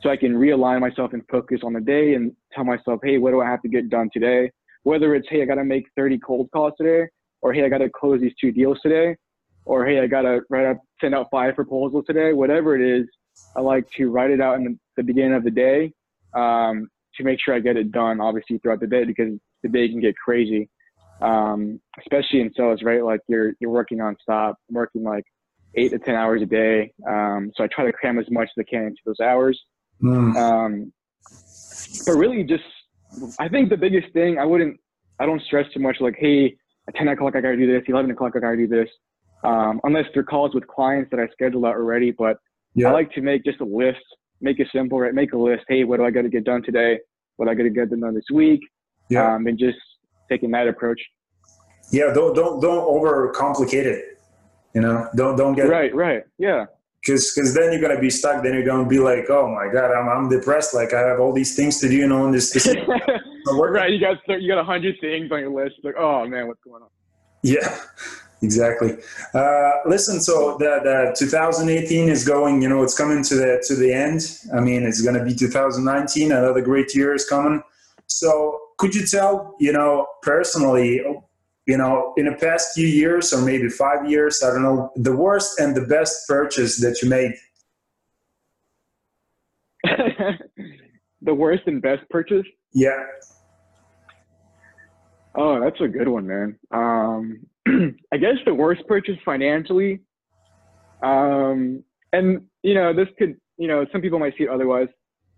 so 0.00 0.10
I 0.10 0.16
can 0.16 0.34
realign 0.34 0.80
myself 0.80 1.12
and 1.12 1.22
focus 1.30 1.60
on 1.64 1.72
the 1.72 1.80
day 1.80 2.14
and 2.14 2.32
tell 2.52 2.64
myself, 2.64 3.00
hey, 3.02 3.18
what 3.18 3.32
do 3.32 3.40
I 3.40 3.46
have 3.46 3.62
to 3.62 3.68
get 3.68 3.90
done 3.90 4.10
today? 4.12 4.50
Whether 4.82 5.14
it's, 5.14 5.28
hey, 5.28 5.42
I 5.42 5.44
got 5.44 5.56
to 5.56 5.64
make 5.64 5.86
30 5.96 6.18
cold 6.18 6.48
calls 6.52 6.72
today, 6.78 7.08
or 7.42 7.52
hey, 7.52 7.64
I 7.64 7.68
got 7.68 7.78
to 7.78 7.90
close 7.90 8.20
these 8.20 8.34
two 8.40 8.52
deals 8.52 8.78
today, 8.82 9.16
or 9.64 9.86
hey, 9.86 10.00
I 10.00 10.06
got 10.06 10.22
to 10.22 10.40
write 10.50 10.66
up, 10.66 10.78
send 11.00 11.14
out 11.14 11.28
five 11.30 11.54
proposals 11.54 12.04
today, 12.06 12.32
whatever 12.32 12.74
it 12.74 12.82
is, 12.82 13.06
I 13.56 13.60
like 13.60 13.88
to 13.96 14.10
write 14.10 14.30
it 14.30 14.40
out 14.40 14.56
in 14.56 14.64
the, 14.64 14.78
the 14.96 15.02
beginning 15.02 15.34
of 15.34 15.44
the 15.44 15.50
day 15.50 15.92
um, 16.34 16.88
to 17.16 17.24
make 17.24 17.38
sure 17.40 17.54
I 17.54 17.60
get 17.60 17.76
it 17.76 17.92
done, 17.92 18.20
obviously, 18.20 18.58
throughout 18.58 18.80
the 18.80 18.86
day 18.86 19.04
because 19.04 19.38
the 19.62 19.68
day 19.68 19.88
can 19.88 20.00
get 20.00 20.16
crazy, 20.16 20.68
um, 21.20 21.80
especially 22.00 22.40
in 22.40 22.52
sales, 22.54 22.82
right? 22.82 23.04
Like 23.04 23.20
you're, 23.28 23.52
you're 23.60 23.70
working 23.70 23.98
nonstop, 23.98 24.54
working 24.70 25.02
like 25.02 25.24
eight 25.74 25.90
to 25.90 25.98
10 25.98 26.14
hours 26.14 26.42
a 26.42 26.46
day. 26.46 26.92
Um, 27.06 27.52
so 27.54 27.64
I 27.64 27.68
try 27.68 27.84
to 27.84 27.92
cram 27.92 28.18
as 28.18 28.30
much 28.30 28.48
as 28.56 28.60
I 28.60 28.70
can 28.70 28.84
into 28.84 29.00
those 29.04 29.20
hours. 29.20 29.60
Mm. 30.02 30.36
Um, 30.36 30.92
but 32.06 32.12
really 32.12 32.44
just, 32.44 32.64
I 33.38 33.48
think 33.48 33.70
the 33.70 33.76
biggest 33.76 34.12
thing 34.12 34.38
I 34.38 34.44
wouldn't, 34.44 34.78
I 35.18 35.26
don't 35.26 35.42
stress 35.42 35.66
too 35.72 35.80
much 35.80 35.96
like, 36.00 36.16
Hey, 36.18 36.56
at 36.88 36.94
10 36.94 37.08
o'clock, 37.08 37.34
I 37.36 37.40
got 37.40 37.50
to 37.50 37.56
do 37.56 37.66
this. 37.66 37.82
11 37.86 38.10
o'clock, 38.10 38.32
I 38.36 38.40
got 38.40 38.50
to 38.50 38.56
do 38.56 38.68
this. 38.68 38.88
Um, 39.44 39.80
unless 39.84 40.06
they're 40.14 40.24
calls 40.24 40.54
with 40.54 40.66
clients 40.66 41.10
that 41.10 41.20
I 41.20 41.28
scheduled 41.32 41.64
out 41.64 41.74
already, 41.74 42.10
but 42.10 42.38
yeah. 42.74 42.88
I 42.88 42.92
like 42.92 43.12
to 43.12 43.20
make 43.20 43.44
just 43.44 43.60
a 43.60 43.64
list, 43.64 43.98
make 44.40 44.58
it 44.58 44.68
simple, 44.72 45.00
right? 45.00 45.14
Make 45.14 45.32
a 45.32 45.38
list. 45.38 45.64
Hey, 45.68 45.84
what 45.84 45.98
do 45.98 46.04
I 46.04 46.10
got 46.10 46.22
to 46.22 46.28
get 46.28 46.44
done 46.44 46.62
today? 46.62 46.98
What 47.36 47.48
I 47.48 47.54
got 47.54 47.64
to 47.64 47.70
get 47.70 47.90
done 47.90 48.14
this 48.14 48.24
week? 48.32 48.60
Yeah. 49.10 49.34
Um, 49.34 49.46
and 49.46 49.58
just 49.58 49.78
taking 50.28 50.50
that 50.52 50.66
approach. 50.66 51.00
Yeah. 51.90 52.12
Don't, 52.12 52.34
don't, 52.34 52.60
don't 52.60 52.84
overcomplicate 52.84 53.84
it 53.84 54.18
you 54.74 54.82
know, 54.82 55.08
don't 55.16 55.36
don't 55.36 55.54
get 55.54 55.68
right, 55.68 55.94
right, 55.94 56.22
yeah. 56.38 56.66
Because 57.08 57.32
because 57.32 57.54
then 57.54 57.72
you're 57.72 57.80
gonna 57.80 58.00
be 58.00 58.10
stuck. 58.10 58.42
Then 58.42 58.52
you're 58.52 58.66
gonna 58.66 58.86
be 58.86 58.98
like, 58.98 59.30
oh 59.30 59.48
my 59.48 59.72
god, 59.72 59.90
I'm 59.90 60.08
I'm 60.08 60.28
depressed. 60.28 60.74
Like 60.74 60.92
I 60.92 61.00
have 61.00 61.20
all 61.20 61.32
these 61.32 61.56
things 61.56 61.80
to 61.80 61.88
do, 61.88 61.96
you 61.96 62.06
know, 62.06 62.26
and 62.26 62.34
this. 62.34 62.52
this 62.52 62.66
right, 62.66 63.90
you 63.90 63.98
got 63.98 64.18
you 64.28 64.46
got 64.46 64.58
a 64.58 64.64
hundred 64.64 64.96
things 65.00 65.32
on 65.32 65.40
your 65.40 65.50
list. 65.50 65.76
Like, 65.82 65.94
oh 65.98 66.26
man, 66.26 66.48
what's 66.48 66.60
going 66.62 66.82
on? 66.82 66.90
Yeah, 67.42 67.80
exactly. 68.42 68.98
Uh, 69.32 69.70
listen, 69.86 70.20
so 70.20 70.58
the, 70.58 70.80
the 70.84 71.16
2018 71.18 72.10
is 72.10 72.26
going. 72.26 72.60
You 72.60 72.68
know, 72.68 72.82
it's 72.82 72.96
coming 72.96 73.24
to 73.24 73.34
the 73.34 73.64
to 73.68 73.74
the 73.74 73.90
end. 73.90 74.38
I 74.54 74.60
mean, 74.60 74.82
it's 74.82 75.00
going 75.00 75.16
to 75.16 75.24
be 75.24 75.34
2019. 75.34 76.32
Another 76.32 76.60
great 76.60 76.94
year 76.94 77.14
is 77.14 77.26
coming. 77.26 77.62
So, 78.06 78.58
could 78.78 78.94
you 78.94 79.06
tell, 79.06 79.54
you 79.60 79.72
know, 79.72 80.06
personally, 80.22 81.02
you 81.68 81.76
know, 81.76 82.14
in 82.16 82.24
the 82.24 82.32
past 82.32 82.74
few 82.74 82.86
years 82.86 83.30
or 83.32 83.42
maybe 83.44 83.68
five 83.68 84.10
years, 84.10 84.42
I 84.42 84.52
don't 84.52 84.62
know, 84.62 84.90
the 84.96 85.14
worst 85.14 85.60
and 85.60 85.76
the 85.76 85.82
best 85.82 86.26
purchase 86.26 86.80
that 86.80 87.02
you 87.02 87.10
made? 87.10 87.34
the 91.22 91.34
worst 91.34 91.64
and 91.66 91.82
best 91.82 92.08
purchase? 92.08 92.46
Yeah. 92.72 93.04
Oh, 95.34 95.60
that's 95.60 95.78
a 95.82 95.88
good 95.88 96.08
one, 96.08 96.26
man. 96.26 96.58
Um, 96.70 97.46
I 98.12 98.16
guess 98.16 98.36
the 98.46 98.54
worst 98.54 98.86
purchase 98.88 99.18
financially, 99.22 100.00
um, 101.02 101.84
and 102.14 102.46
you 102.62 102.72
know, 102.72 102.94
this 102.94 103.08
could, 103.18 103.36
you 103.58 103.68
know, 103.68 103.84
some 103.92 104.00
people 104.00 104.18
might 104.18 104.32
see 104.38 104.44
it 104.44 104.50
otherwise, 104.50 104.88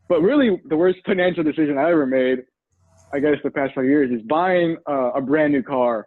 but 0.09 0.23
really, 0.23 0.61
the 0.69 0.77
worst 0.77 0.99
financial 1.05 1.43
decision 1.43 1.77
I 1.77 1.91
ever 1.91 2.07
made, 2.07 2.45
I 3.13 3.19
guess, 3.19 3.35
the 3.43 3.51
past 3.51 3.75
five 3.75 3.85
years 3.85 4.13
is 4.13 4.23
buying 4.29 4.77
uh, 4.89 5.11
a 5.15 5.21
brand 5.21 5.53
new 5.53 5.65
car 5.65 6.07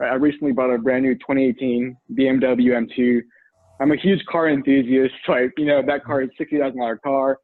I 0.00 0.14
recently 0.14 0.52
bought 0.52 0.70
a 0.70 0.78
brand 0.78 1.04
new 1.04 1.14
2018 1.14 1.96
BMW 2.12 2.88
M2. 2.88 3.20
I'm 3.80 3.92
a 3.92 3.96
huge 3.96 4.24
car 4.26 4.48
enthusiast. 4.48 5.14
Like, 5.28 5.52
you 5.56 5.66
know, 5.66 5.82
that 5.86 6.04
car 6.04 6.22
is 6.22 6.30
$60,000 6.40 7.00
car. 7.02 7.38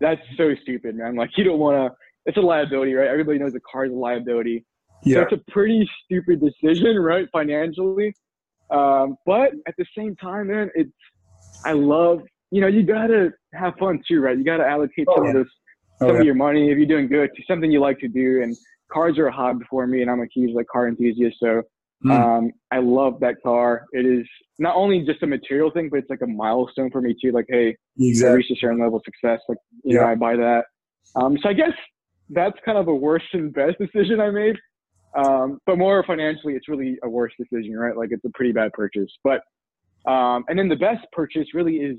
That's 0.00 0.20
so 0.36 0.54
stupid, 0.62 0.96
man. 0.96 1.16
Like, 1.16 1.30
you 1.36 1.44
don't 1.44 1.58
want 1.58 1.76
to, 1.76 1.96
it's 2.26 2.36
a 2.36 2.40
liability, 2.40 2.94
right? 2.94 3.08
Everybody 3.08 3.38
knows 3.38 3.54
a 3.54 3.60
car 3.60 3.86
is 3.86 3.92
a 3.92 3.96
liability. 3.96 4.64
Yeah. 5.04 5.16
So 5.16 5.20
it's 5.22 5.32
a 5.32 5.50
pretty 5.50 5.88
stupid 6.04 6.40
decision, 6.40 6.98
right? 7.00 7.28
Financially. 7.32 8.14
Um, 8.70 9.16
but 9.26 9.52
at 9.66 9.74
the 9.76 9.86
same 9.96 10.16
time, 10.16 10.48
man, 10.48 10.70
it's, 10.74 10.90
I 11.64 11.72
love, 11.72 12.22
you 12.50 12.60
know, 12.60 12.68
you 12.68 12.82
got 12.82 13.08
to 13.08 13.32
have 13.54 13.74
fun 13.78 14.00
too, 14.06 14.20
right? 14.20 14.36
You 14.36 14.44
got 14.44 14.58
to 14.58 14.66
allocate 14.66 15.06
oh, 15.08 15.16
some 15.16 15.24
yeah. 15.24 15.30
of 15.30 15.36
this, 15.36 15.52
some 15.98 16.08
oh, 16.08 16.12
yeah. 16.14 16.20
of 16.20 16.26
your 16.26 16.34
money 16.34 16.70
if 16.70 16.78
you're 16.78 16.86
doing 16.86 17.08
good 17.08 17.30
to 17.34 17.42
something 17.48 17.70
you 17.70 17.80
like 17.80 17.98
to 18.00 18.08
do. 18.08 18.42
And 18.42 18.56
cars 18.92 19.18
are 19.18 19.26
a 19.26 19.32
hobby 19.32 19.64
for 19.68 19.86
me 19.86 20.02
and 20.02 20.10
I'm 20.10 20.20
a 20.20 20.26
huge 20.32 20.54
like 20.54 20.66
car 20.68 20.88
enthusiast. 20.88 21.36
So 21.40 21.62
Mm. 22.04 22.10
Um, 22.10 22.52
I 22.70 22.78
love 22.78 23.20
that 23.20 23.36
car. 23.42 23.84
It 23.92 24.04
is 24.04 24.26
not 24.58 24.74
only 24.74 25.04
just 25.04 25.22
a 25.22 25.26
material 25.26 25.70
thing, 25.70 25.88
but 25.88 25.98
it's 25.98 26.10
like 26.10 26.22
a 26.22 26.26
milestone 26.26 26.90
for 26.90 27.00
me 27.00 27.14
too. 27.20 27.30
Like, 27.32 27.46
hey, 27.48 27.76
exactly. 27.98 28.30
I 28.30 28.34
reached 28.34 28.50
a 28.50 28.56
certain 28.56 28.80
level 28.80 28.96
of 28.96 29.02
success. 29.04 29.40
Like, 29.48 29.58
you 29.84 29.96
yeah. 29.96 30.02
know, 30.02 30.08
I 30.08 30.14
buy 30.16 30.36
that. 30.36 30.64
Um, 31.14 31.38
so 31.42 31.48
I 31.48 31.52
guess 31.52 31.72
that's 32.30 32.56
kind 32.64 32.78
of 32.78 32.88
a 32.88 32.94
worst 32.94 33.26
and 33.32 33.52
best 33.52 33.78
decision 33.80 34.20
I 34.20 34.30
made. 34.30 34.56
Um, 35.16 35.58
but 35.66 35.78
more 35.78 36.02
financially, 36.06 36.54
it's 36.54 36.68
really 36.68 36.98
a 37.04 37.08
worse 37.08 37.32
decision, 37.38 37.76
right? 37.76 37.96
Like, 37.96 38.08
it's 38.12 38.24
a 38.24 38.30
pretty 38.34 38.52
bad 38.52 38.72
purchase. 38.72 39.10
But 39.22 39.42
um, 40.10 40.44
and 40.48 40.58
then 40.58 40.68
the 40.68 40.76
best 40.76 41.06
purchase 41.12 41.54
really 41.54 41.76
is 41.76 41.96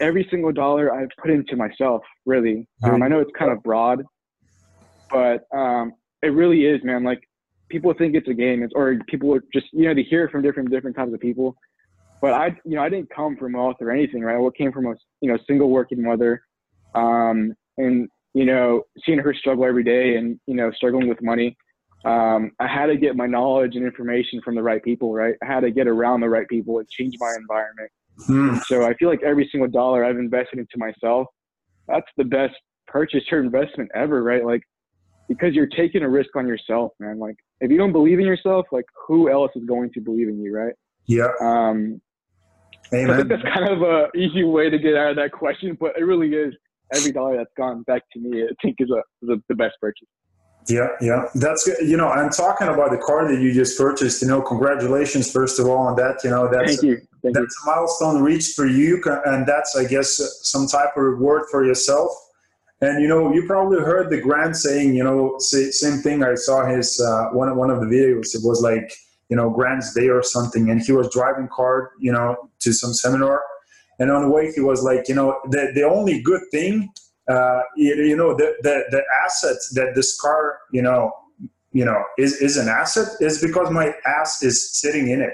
every 0.00 0.26
single 0.30 0.52
dollar 0.52 0.94
I've 0.94 1.10
put 1.20 1.30
into 1.30 1.56
myself. 1.56 2.02
Really, 2.24 2.66
um, 2.82 3.02
I 3.02 3.08
know 3.08 3.20
it's 3.20 3.32
kind 3.38 3.50
of 3.50 3.62
broad, 3.62 4.02
but 5.10 5.44
um, 5.54 5.92
it 6.22 6.28
really 6.28 6.64
is, 6.64 6.82
man. 6.82 7.04
Like 7.04 7.20
people 7.68 7.92
think 7.94 8.14
it's 8.14 8.28
a 8.28 8.34
game, 8.34 8.62
it's, 8.62 8.72
or 8.76 8.96
people 9.08 9.38
just 9.52 9.66
you 9.72 9.86
know 9.86 9.94
they 9.94 10.02
hear 10.02 10.24
it 10.24 10.30
from 10.30 10.42
different 10.42 10.70
different 10.70 10.96
types 10.96 11.12
of 11.12 11.20
people. 11.20 11.56
But 12.22 12.32
I, 12.32 12.46
you 12.64 12.76
know, 12.76 12.82
I 12.82 12.88
didn't 12.88 13.10
come 13.14 13.36
from 13.36 13.52
wealth 13.52 13.76
or 13.80 13.90
anything, 13.90 14.22
right? 14.22 14.38
What 14.38 14.56
came 14.56 14.72
from 14.72 14.86
a 14.86 14.94
you 15.20 15.30
know 15.30 15.38
single 15.46 15.70
working 15.70 16.02
mother, 16.02 16.42
um, 16.94 17.54
and 17.76 18.08
you 18.34 18.44
know 18.44 18.82
seeing 19.04 19.18
her 19.18 19.34
struggle 19.34 19.64
every 19.64 19.84
day 19.84 20.16
and 20.16 20.40
you 20.46 20.54
know 20.54 20.70
struggling 20.72 21.08
with 21.08 21.22
money. 21.22 21.56
um, 22.06 22.52
I 22.60 22.68
had 22.68 22.86
to 22.86 22.96
get 22.96 23.16
my 23.16 23.26
knowledge 23.26 23.74
and 23.74 23.84
information 23.84 24.40
from 24.44 24.54
the 24.54 24.62
right 24.62 24.82
people, 24.82 25.12
right? 25.12 25.34
I 25.42 25.46
had 25.46 25.60
to 25.60 25.70
get 25.72 25.88
around 25.88 26.20
the 26.20 26.28
right 26.28 26.48
people 26.48 26.78
and 26.78 26.88
change 26.88 27.14
my 27.18 27.34
environment. 27.36 27.90
Mm. 28.28 28.62
So 28.64 28.86
I 28.86 28.94
feel 28.94 29.08
like 29.08 29.22
every 29.24 29.48
single 29.50 29.68
dollar 29.68 30.04
I've 30.04 30.16
invested 30.16 30.60
into 30.60 30.78
myself, 30.78 31.26
that's 31.88 32.06
the 32.16 32.24
best 32.24 32.54
purchase 32.86 33.24
or 33.32 33.40
investment 33.40 33.90
ever, 33.94 34.22
right? 34.22 34.44
Like, 34.44 34.62
because 35.28 35.54
you're 35.54 35.66
taking 35.66 36.02
a 36.02 36.08
risk 36.08 36.34
on 36.36 36.46
yourself, 36.46 36.92
man. 37.00 37.18
Like, 37.18 37.36
if 37.60 37.70
you 37.70 37.78
don't 37.78 37.92
believe 37.92 38.18
in 38.18 38.26
yourself, 38.26 38.66
like, 38.72 38.84
who 39.06 39.30
else 39.30 39.50
is 39.56 39.64
going 39.64 39.92
to 39.94 40.00
believe 40.00 40.28
in 40.28 40.40
you, 40.40 40.56
right? 40.56 40.74
Yeah. 41.06 41.28
Um, 41.40 42.00
Amen. 42.94 43.10
I 43.10 43.16
think 43.16 43.28
that's 43.28 43.42
kind 43.42 43.68
of 43.68 43.82
a 43.82 44.08
easy 44.16 44.44
way 44.44 44.70
to 44.70 44.78
get 44.78 44.94
out 44.94 45.10
of 45.10 45.16
that 45.16 45.32
question, 45.32 45.76
but 45.80 45.98
it 45.98 46.04
really 46.04 46.34
is. 46.34 46.54
Every 46.94 47.10
dollar 47.10 47.36
that's 47.36 47.50
gone 47.56 47.82
back 47.82 48.02
to 48.12 48.20
me, 48.20 48.44
I 48.44 48.46
think 48.62 48.76
is 48.78 48.90
a, 48.90 49.02
is 49.20 49.28
a 49.28 49.42
the 49.48 49.56
best 49.56 49.74
purchase. 49.80 50.06
Yeah, 50.68 50.88
yeah, 51.00 51.24
that's 51.34 51.64
good. 51.64 51.76
You 51.80 51.96
know, 51.96 52.08
I'm 52.08 52.30
talking 52.30 52.68
about 52.68 52.90
the 52.90 52.98
car 52.98 53.26
that 53.28 53.40
you 53.40 53.52
just 53.52 53.76
purchased. 53.76 54.22
You 54.22 54.28
know, 54.28 54.42
congratulations 54.42 55.30
first 55.30 55.58
of 55.58 55.66
all 55.66 55.78
on 55.78 55.96
that. 55.96 56.22
You 56.22 56.30
know, 56.30 56.48
that's 56.48 56.76
Thank 56.76 56.82
you. 56.82 57.00
Thank 57.22 57.34
that's 57.34 57.56
you. 57.64 57.72
a 57.72 57.76
milestone 57.76 58.22
reached 58.22 58.54
for 58.54 58.66
you, 58.66 59.02
and 59.26 59.46
that's, 59.46 59.76
I 59.76 59.84
guess, 59.84 60.20
some 60.42 60.66
type 60.66 60.96
of 60.96 61.02
reward 61.02 61.44
for 61.50 61.64
yourself. 61.64 62.10
And 62.80 63.02
you 63.02 63.08
know, 63.08 63.32
you 63.32 63.46
probably 63.46 63.78
heard 63.78 64.10
the 64.10 64.20
Grant 64.20 64.56
saying, 64.56 64.94
you 64.94 65.02
know, 65.02 65.36
say, 65.38 65.70
same 65.70 65.98
thing. 65.98 66.22
I 66.22 66.34
saw 66.34 66.66
his 66.66 67.00
uh, 67.00 67.28
one 67.30 67.54
one 67.56 67.70
of 67.70 67.80
the 67.80 67.86
videos. 67.86 68.34
It 68.34 68.42
was 68.44 68.60
like, 68.60 68.92
you 69.28 69.36
know, 69.36 69.50
Grant's 69.50 69.94
day 69.94 70.08
or 70.08 70.22
something, 70.22 70.70
and 70.70 70.80
he 70.82 70.92
was 70.92 71.08
driving 71.10 71.48
car, 71.48 71.92
you 71.98 72.12
know, 72.12 72.50
to 72.60 72.72
some 72.72 72.92
seminar, 72.92 73.42
and 73.98 74.10
on 74.10 74.22
the 74.22 74.28
way 74.28 74.52
he 74.52 74.60
was 74.60 74.82
like, 74.82 75.08
you 75.08 75.14
know, 75.14 75.38
the 75.50 75.72
the 75.74 75.82
only 75.84 76.20
good 76.20 76.42
thing 76.50 76.90
uh, 77.28 77.60
you, 77.76 77.94
you, 77.96 78.16
know 78.16 78.34
the, 78.34 78.54
the 78.62 78.84
the 78.90 79.02
asset 79.24 79.56
that 79.72 79.94
this 79.94 80.18
car 80.20 80.60
you 80.72 80.82
know 80.82 81.12
you 81.72 81.84
know 81.84 82.00
is 82.18 82.40
is 82.40 82.56
an 82.56 82.68
asset 82.68 83.08
is 83.20 83.42
because 83.42 83.70
my 83.70 83.92
ass 84.06 84.42
is 84.42 84.78
sitting 84.78 85.08
in 85.08 85.20
it 85.20 85.32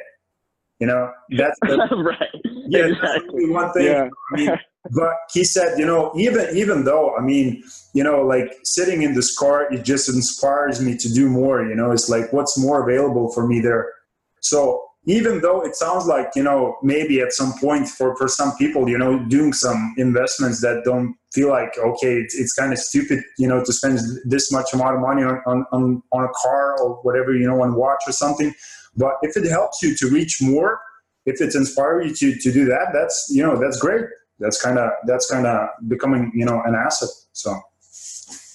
you 0.78 0.86
know 0.86 1.10
that's 1.36 1.58
the, 1.62 1.76
right 2.20 2.28
yeah 2.68 2.86
exactly. 2.86 3.50
one 3.50 3.70
thing 3.72 3.86
yeah. 3.86 4.08
I 4.32 4.36
mean, 4.36 4.50
but 4.90 5.14
he 5.32 5.44
said 5.44 5.78
you 5.78 5.86
know 5.86 6.12
even 6.16 6.56
even 6.56 6.84
though 6.84 7.14
i 7.16 7.20
mean 7.20 7.62
you 7.94 8.02
know 8.02 8.20
like 8.22 8.52
sitting 8.64 9.02
in 9.02 9.14
this 9.14 9.36
car 9.38 9.72
it 9.72 9.84
just 9.84 10.08
inspires 10.08 10.80
me 10.80 10.96
to 10.96 11.12
do 11.12 11.28
more 11.28 11.64
you 11.64 11.74
know 11.74 11.92
it's 11.92 12.08
like 12.08 12.32
what's 12.32 12.58
more 12.58 12.82
available 12.82 13.30
for 13.32 13.46
me 13.46 13.60
there? 13.60 13.92
So 14.40 14.84
even 15.06 15.40
though 15.40 15.62
it 15.62 15.74
sounds 15.74 16.06
like 16.06 16.28
you 16.36 16.42
know 16.42 16.76
maybe 16.82 17.20
at 17.20 17.32
some 17.32 17.52
point 17.58 17.88
for 17.88 18.16
for 18.16 18.28
some 18.28 18.56
people 18.56 18.88
you 18.88 18.98
know 18.98 19.18
doing 19.28 19.52
some 19.52 19.94
investments 19.98 20.60
that 20.60 20.82
don't 20.84 21.16
feel 21.32 21.48
like 21.48 21.76
okay 21.78 22.18
it's, 22.18 22.34
it's 22.38 22.52
kind 22.52 22.72
of 22.72 22.78
stupid 22.78 23.20
you 23.38 23.48
know 23.48 23.64
to 23.64 23.72
spend 23.72 23.98
this 24.24 24.52
much 24.52 24.72
amount 24.72 24.94
of 24.94 25.00
money 25.00 25.22
on, 25.22 25.64
on 25.72 26.02
on 26.12 26.24
a 26.24 26.32
car 26.42 26.80
or 26.80 26.94
whatever 27.02 27.34
you 27.34 27.46
know 27.46 27.60
on 27.62 27.74
watch 27.74 28.00
or 28.06 28.12
something. 28.12 28.54
But 28.94 29.14
if 29.22 29.36
it 29.36 29.48
helps 29.48 29.82
you 29.82 29.96
to 29.96 30.08
reach 30.08 30.42
more 30.42 30.80
if 31.24 31.40
it 31.40 31.54
inspires 31.54 32.20
you 32.20 32.34
to 32.34 32.40
to 32.40 32.52
do 32.52 32.64
that 32.66 32.88
that's 32.92 33.26
you 33.30 33.42
know 33.42 33.56
that's 33.58 33.78
great 33.78 34.04
that's 34.42 34.60
kind 34.60 34.78
of 34.78 34.90
that's 35.06 35.30
kind 35.30 35.46
of 35.46 35.68
becoming 35.88 36.30
you 36.34 36.44
know 36.44 36.60
an 36.66 36.74
asset 36.74 37.08
so 37.32 37.58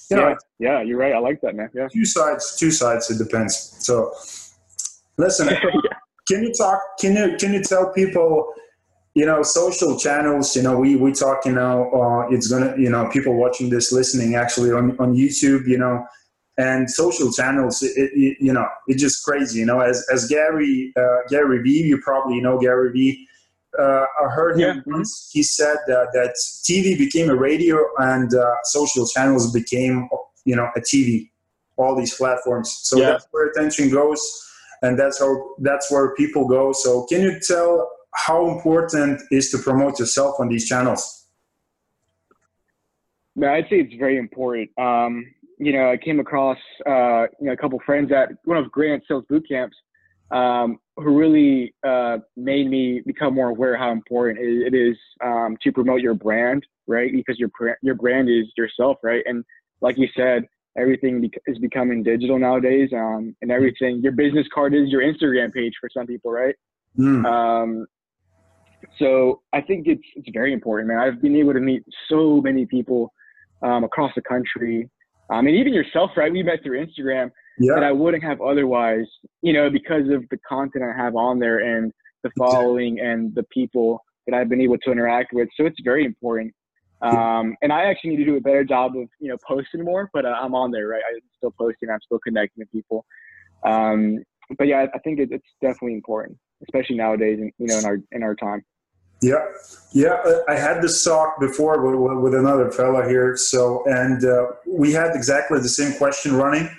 you 0.10 0.16
know, 0.16 0.30
yeah, 0.30 0.36
yeah, 0.60 0.82
you're 0.84 0.98
right. 0.98 1.14
I 1.14 1.20
like 1.20 1.42
that, 1.42 1.56
man. 1.56 1.70
Yeah. 1.74 1.88
Two 1.92 2.06
sides, 2.06 2.56
two 2.58 2.72
sides. 2.72 3.10
It 3.12 3.18
depends. 3.18 3.76
So, 3.80 4.14
listen, 5.18 5.48
yeah. 5.52 5.98
Can 6.28 6.44
you 6.44 6.54
talk? 6.54 6.80
Can 7.00 7.16
you 7.16 7.36
can 7.38 7.54
you 7.54 7.64
tell 7.64 7.92
people? 7.92 8.54
You 9.16 9.26
know, 9.26 9.42
social 9.42 9.98
channels. 9.98 10.56
You 10.56 10.62
know, 10.62 10.78
we 10.78 10.96
we 10.96 11.12
talk. 11.12 11.46
You 11.46 11.54
know, 11.54 11.92
uh, 11.92 12.34
it's 12.34 12.48
gonna. 12.48 12.76
You 12.78 12.90
know, 12.90 13.10
people 13.10 13.36
watching 13.36 13.70
this, 13.70 13.92
listening, 13.92 14.36
actually 14.36 14.72
on 14.72 14.98
on 15.00 15.14
YouTube. 15.14 15.68
You 15.68 15.78
know, 15.78 16.06
and 16.58 16.90
social 16.90 17.32
channels. 17.32 17.82
It, 17.84 17.92
it 17.98 18.38
you 18.40 18.54
know, 18.54 18.68
it's 18.88 19.02
just 19.02 19.24
crazy. 19.26 19.60
You 19.60 19.66
know, 19.66 19.82
as 19.82 20.06
as 20.12 20.28
Gary 20.28 20.94
uh, 20.98 21.18
Gary 21.30 21.62
Vee, 21.64 21.84
you 21.84 22.00
probably 22.02 22.40
know 22.40 22.60
Gary 22.60 22.92
Vee. 22.92 23.28
Uh, 23.80 24.06
I 24.24 24.30
heard 24.30 24.60
him 24.60 24.78
yeah. 24.78 24.94
once. 24.94 25.30
He 25.32 25.44
said 25.44 25.78
that, 25.88 26.08
that 26.14 26.36
TV 26.64 26.98
became 26.98 27.30
a 27.30 27.36
radio 27.36 27.78
and 28.00 28.34
uh, 28.34 28.56
social 28.64 29.08
channels 29.08 29.52
became, 29.54 30.10
you 30.46 30.56
know, 30.56 30.70
a 30.76 30.80
TV. 30.80 31.30
All 31.78 31.96
these 31.96 32.16
platforms. 32.16 32.80
So 32.84 32.98
yeah. 32.98 33.12
that's 33.12 33.28
where 33.32 33.50
attention 33.50 33.92
goes 33.92 34.20
and 34.82 34.98
that's 34.98 35.20
how 35.20 35.56
that's 35.60 35.92
where 35.92 36.14
people 36.16 36.48
go. 36.48 36.72
So 36.72 37.06
can 37.06 37.22
you 37.22 37.40
tell 37.40 37.90
how 38.14 38.50
important 38.50 39.22
is 39.32 39.50
to 39.52 39.58
promote 39.58 40.00
yourself 40.00 40.40
on 40.40 40.50
these 40.50 40.68
channels? 40.68 41.26
Yeah, 43.36 43.54
I'd 43.54 43.66
say 43.70 43.78
it's 43.82 43.94
very 43.96 44.18
important. 44.18 44.70
Um, 44.80 45.26
you 45.60 45.74
know, 45.74 45.92
I 45.92 45.98
came 45.98 46.20
across 46.20 46.58
uh, 46.86 47.28
you 47.40 47.48
know 47.48 47.54
a 47.54 47.58
couple 47.58 47.80
friends 47.86 48.12
at 48.12 48.30
one 48.46 48.58
of 48.58 48.72
Grant's 48.72 49.08
sales 49.08 49.26
boot 49.30 49.46
camps 49.50 49.76
um, 50.32 50.80
who 50.98 51.18
really 51.18 51.74
uh, 51.88 52.18
made 52.36 52.70
me 52.70 53.02
become 53.06 53.34
more 53.34 53.50
aware 53.50 53.78
how 53.78 53.92
important 53.92 54.40
it 54.40 54.74
is 54.74 54.98
um, 55.24 55.58
to 55.64 55.72
promote 55.72 56.02
your 56.02 56.14
brand, 56.14 56.66
right? 56.88 57.12
Because 57.12 57.40
your 57.40 57.50
your 57.82 57.96
brand 57.96 58.30
is 58.30 58.46
yourself, 58.58 58.98
right? 59.04 59.24
And 59.26 59.44
like 59.82 59.98
you 59.98 60.08
said, 60.16 60.44
everything 60.78 61.30
is 61.48 61.58
becoming 61.58 62.04
digital 62.04 62.38
nowadays 62.38 62.90
um, 62.94 63.36
and 63.42 63.52
everything 63.52 64.00
your 64.02 64.12
business 64.12 64.46
card 64.54 64.74
is 64.74 64.90
your 64.90 65.02
instagram 65.02 65.52
page 65.52 65.74
for 65.80 65.90
some 65.92 66.06
people 66.06 66.32
right 66.32 66.56
mm. 66.98 67.26
um, 67.26 67.86
so 69.00 69.42
i 69.54 69.62
think 69.62 69.88
it's 69.88 70.04
it's 70.16 70.28
very 70.34 70.54
important 70.54 70.88
man 70.88 71.00
i've 71.00 71.22
been 71.22 71.36
able 71.36 71.54
to 71.54 71.60
meet 71.60 71.84
so 72.10 72.42
many 72.42 72.66
people 72.66 73.12
um, 73.64 73.84
across 73.84 74.12
the 74.16 74.22
country 74.22 74.90
um, 75.32 75.48
and 75.48 75.56
even 75.56 75.74
yourself 75.74 76.12
right 76.16 76.32
we 76.32 76.44
met 76.44 76.62
through 76.64 76.86
instagram 76.86 77.32
yeah. 77.60 77.74
that 77.76 77.84
i 77.84 77.92
wouldn't 77.92 78.24
have 78.24 78.42
otherwise 78.42 79.06
you 79.42 79.54
know 79.54 79.70
because 79.70 80.10
of 80.10 80.24
the 80.30 80.38
content 80.48 80.84
i 80.84 80.96
have 80.96 81.16
on 81.16 81.40
there 81.40 81.60
and 81.60 81.92
the 82.24 82.32
following 82.38 83.00
and 83.00 83.34
the 83.36 83.44
people 83.44 84.04
that 84.26 84.36
i've 84.36 84.50
been 84.50 84.62
able 84.62 84.78
to 84.78 84.92
interact 84.92 85.34
with 85.34 85.48
so 85.56 85.66
it's 85.66 85.80
very 85.84 86.06
important 86.06 86.54
um, 87.02 87.56
and 87.62 87.72
I 87.72 87.86
actually 87.86 88.12
need 88.12 88.18
to 88.18 88.26
do 88.26 88.38
a 88.38 88.42
better 88.42 88.64
job 88.64 88.98
of 88.98 89.08
you 89.20 89.30
know 89.30 89.38
posting 89.48 89.84
more, 89.84 90.10
but 90.14 90.26
uh, 90.26 90.30
I'm 90.30 90.56
on 90.56 90.72
there, 90.72 90.88
right? 90.88 91.02
I'm 91.14 91.22
still 91.38 91.54
posting. 91.60 91.90
I'm 91.90 92.00
still 92.02 92.20
connecting 92.20 92.62
with 92.62 92.72
people. 92.72 93.06
Um, 93.64 94.24
but 94.58 94.68
yeah, 94.68 94.88
I 94.94 95.00
think 95.00 95.20
it, 95.20 95.30
it's 95.32 95.46
definitely 95.62 95.94
important, 95.94 96.38
especially 96.64 96.96
nowadays, 96.96 97.40
and 97.40 97.52
you 97.60 97.68
know, 97.68 97.78
in 97.78 97.86
our 97.86 97.98
in 98.14 98.24
our 98.24 98.36
time. 98.36 98.64
Yeah, 99.22 99.46
yeah. 99.94 100.16
Uh, 100.26 100.42
I 100.48 100.56
had 100.56 100.82
this 100.82 101.04
talk 101.04 101.40
before 101.40 101.82
with, 101.82 102.20
with 102.20 102.40
another 102.40 102.72
fella 102.72 103.08
here. 103.08 103.36
So, 103.36 103.84
and 103.86 104.24
uh, 104.24 104.48
we 104.68 104.94
had 104.94 105.16
exactly 105.16 105.60
the 105.60 105.70
same 105.70 105.98
question 105.98 106.36
running. 106.36 106.70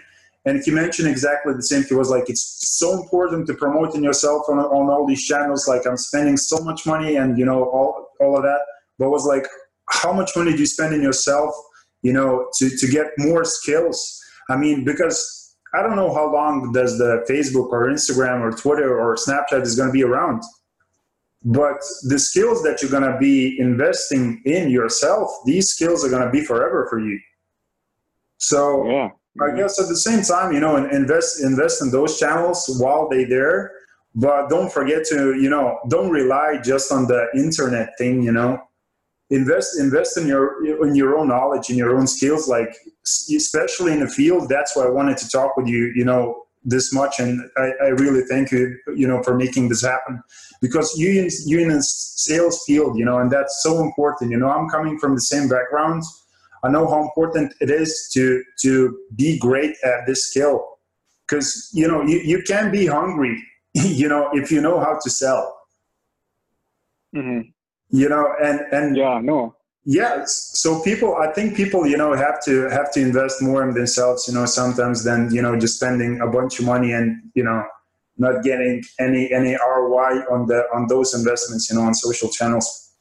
And 0.45 0.63
he 0.65 0.71
mentioned 0.71 1.09
exactly 1.09 1.53
the 1.53 1.63
same. 1.63 1.85
He 1.85 1.95
was 1.95 2.11
like, 2.11 2.31
"It's 2.31 2.79
so 2.79 3.03
important 3.03 3.47
to 3.49 3.55
promoting 3.55 4.03
yourself 4.03 4.49
on, 4.49 4.59
on 4.59 4.89
all 4.89 5.07
these 5.07 5.25
channels. 5.25 5.69
Like, 5.69 5.87
I'm 5.87 5.97
spending 5.97 6.37
so 6.37 6.59
much 6.59 6.87
money, 6.87 7.17
and 7.17 7.39
you 7.39 7.45
know, 7.45 7.65
all 7.65 8.09
all 8.21 8.37
of 8.37 8.43
that." 8.45 8.61
But 8.99 9.11
was 9.11 9.27
like, 9.27 9.47
how 9.91 10.13
much 10.13 10.37
money 10.37 10.53
do 10.53 10.59
you 10.59 10.67
spend 10.67 10.95
in 10.95 11.03
yourself 11.03 11.55
you 12.03 12.13
know 12.13 12.49
to, 12.55 12.69
to 12.77 12.87
get 12.89 13.07
more 13.19 13.45
skills 13.45 14.23
i 14.51 14.57
mean 14.57 14.85
because 14.85 15.57
i 15.75 15.83
don't 15.83 15.97
know 15.97 16.13
how 16.13 16.33
long 16.33 16.73
does 16.73 16.99
the 16.99 17.25
facebook 17.29 17.71
or 17.71 17.89
instagram 17.89 18.41
or 18.41 18.51
twitter 18.51 18.99
or 18.99 19.17
snapchat 19.17 19.63
is 19.63 19.77
going 19.77 19.89
to 19.89 19.93
be 19.93 20.05
around 20.05 20.43
but 21.45 21.79
the 22.05 22.19
skills 22.19 22.63
that 22.63 22.83
you're 22.83 22.91
going 22.91 23.11
to 23.11 23.19
be 23.19 23.59
investing 23.59 24.43
in 24.45 24.71
yourself 24.71 25.31
these 25.47 25.69
skills 25.69 26.05
are 26.05 26.11
going 26.11 26.25
to 26.25 26.31
be 26.31 26.45
forever 26.45 26.87
for 26.89 27.01
you 27.01 27.19
so 28.39 28.89
yeah. 28.89 29.09
I 29.41 29.55
guess 29.55 29.81
at 29.81 29.89
the 29.89 29.97
same 29.97 30.23
time 30.23 30.53
you 30.53 30.61
know 30.61 30.77
invest 30.77 31.43
invest 31.43 31.83
in 31.83 31.91
those 31.91 32.19
channels 32.19 32.67
while 32.81 33.09
they 33.09 33.25
there. 33.25 33.73
But 34.15 34.49
don't 34.49 34.73
forget 34.73 35.05
to 35.07 35.37
you 35.41 35.51
know 35.51 35.79
don't 35.89 36.11
rely 36.11 36.59
just 36.63 36.91
on 36.91 37.07
the 37.07 37.27
internet 37.35 37.91
thing 37.99 38.23
you 38.23 38.33
know. 38.33 38.59
Invest 39.31 39.79
invest 39.79 40.17
in 40.17 40.27
your 40.27 40.87
in 40.87 40.95
your 40.95 41.19
own 41.19 41.29
knowledge 41.29 41.71
in 41.71 41.77
your 41.77 41.97
own 41.97 42.07
skills. 42.07 42.49
Like 42.49 42.75
especially 43.05 43.93
in 43.93 44.01
the 44.01 44.09
field 44.09 44.49
that's 44.49 44.77
why 44.77 44.85
i 44.85 44.89
wanted 44.91 45.17
to 45.19 45.29
talk 45.29 45.57
with 45.57 45.67
you 45.67 45.93
you 45.95 46.05
know 46.05 46.45
this 46.65 46.93
much. 46.93 47.21
And 47.21 47.41
i, 47.57 47.71
I 47.83 47.89
really 47.89 48.23
thank 48.23 48.51
you 48.51 48.77
you 48.97 49.07
know 49.07 49.23
for 49.23 49.35
making 49.37 49.69
this 49.69 49.85
happen. 49.85 50.23
Because 50.61 50.99
you 50.99 51.23
in, 51.23 51.29
you 51.47 51.61
in 51.61 51.71
a 51.71 51.83
sales 51.83 52.65
field 52.67 52.99
you 52.99 53.05
know 53.05 53.19
and 53.19 53.31
that's 53.31 53.63
so 53.63 53.81
important. 53.81 54.31
You 54.31 54.39
know 54.39 54.51
i'm 54.51 54.69
coming 54.69 54.99
from 54.99 55.15
the 55.15 55.21
same 55.21 55.49
background 55.49 56.03
i 56.65 56.69
know 56.69 56.87
how 56.89 57.03
important 57.03 57.55
it 57.61 57.71
is 57.71 58.11
to 58.13 58.43
to 58.63 58.99
be 59.17 59.39
great 59.39 59.77
at 59.85 60.07
this 60.07 60.31
skill. 60.31 60.79
Because 61.27 61.71
you 61.75 61.87
know 61.87 62.03
you, 62.03 62.19
you 62.19 62.43
can 62.43 62.71
be 62.71 62.87
hungry 62.87 63.43
you 63.75 64.09
know 64.09 64.31
if 64.33 64.51
you 64.51 64.61
know 64.61 64.81
how 64.81 64.99
to 65.03 65.11
sell. 65.11 65.57
Mm-hmm. 67.15 67.49
You 67.91 68.09
know 68.09 68.35
and 68.43 68.61
and 68.73 68.97
yeah 68.97 69.21
no 69.23 69.55
yes 69.85 70.51
so 70.53 70.83
people 70.83 71.17
i 71.17 71.33
think 71.33 71.57
people 71.57 71.87
you 71.87 71.97
know 71.97 72.13
have 72.13 72.45
to 72.45 72.69
have 72.69 72.93
to 72.93 73.01
invest 73.01 73.41
more 73.41 73.67
in 73.67 73.73
themselves 73.73 74.29
you 74.29 74.35
know 74.35 74.45
sometimes 74.45 75.03
than 75.03 75.33
you 75.33 75.41
know 75.41 75.59
just 75.59 75.77
spending 75.77 76.21
a 76.21 76.27
bunch 76.27 76.59
of 76.59 76.67
money 76.67 76.93
and 76.93 77.17
you 77.35 77.43
know 77.43 77.65
not 78.19 78.43
getting 78.43 78.83
any 78.99 79.33
any 79.33 79.57
roi 79.57 80.21
on 80.31 80.47
the 80.47 80.65
on 80.75 80.87
those 80.89 81.15
investments 81.15 81.71
you 81.71 81.77
know 81.77 81.83
on 81.83 81.95
social 81.95 82.29
channels. 82.29 82.93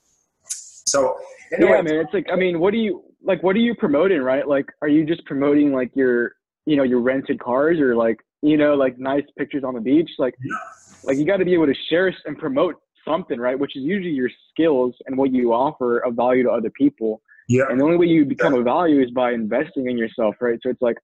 So 0.86 1.18
anyway. 1.52 1.72
yeah 1.72 1.82
man 1.82 1.96
it's 1.96 2.14
like 2.14 2.28
i 2.32 2.36
mean 2.36 2.60
what 2.60 2.72
do 2.72 2.78
you 2.78 3.04
like 3.24 3.42
what 3.44 3.56
are 3.56 3.60
you 3.60 3.76
promoting 3.76 4.22
right? 4.22 4.48
Like 4.48 4.68
are 4.82 4.88
you 4.88 5.06
just 5.06 5.26
promoting 5.26 5.74
like 5.74 5.92
your 5.96 6.34
you 6.66 6.76
know 6.76 6.84
your 6.84 7.02
rented 7.02 7.40
cars 7.40 7.80
or 7.80 7.96
like 7.96 8.18
you 8.42 8.58
know 8.58 8.76
like 8.76 8.98
nice 9.00 9.24
pictures 9.38 9.64
on 9.64 9.74
the 9.74 9.82
beach? 9.82 10.10
Like 10.20 10.36
Yeah. 10.44 10.56
like 11.04 11.18
you 11.18 11.26
got 11.26 11.38
to 11.38 11.46
be 11.46 11.54
able 11.54 11.68
to 11.68 11.76
share 11.90 12.14
and 12.26 12.38
promote 12.38 12.76
something 13.06 13.40
right? 13.40 13.58
Which 13.58 13.76
is 13.76 13.84
usually 13.84 14.12
your 14.14 14.30
skills 14.52 14.94
and 15.06 15.18
what 15.18 15.32
you 15.32 15.54
offer 15.54 16.00
of 16.00 16.16
value 16.16 16.44
to 16.44 16.52
other 16.52 16.70
people. 16.72 17.22
Yeah. 17.50 17.64
and 17.70 17.80
the 17.80 17.86
only 17.86 17.96
way 17.98 18.08
you 18.08 18.26
become 18.26 18.54
a 18.56 18.62
value 18.62 19.02
is 19.02 19.10
by 19.12 19.32
investing 19.32 19.90
in 19.90 19.98
yourself 19.98 20.36
right? 20.42 20.60
So 20.62 20.70
it's 20.70 20.82
like 20.82 20.98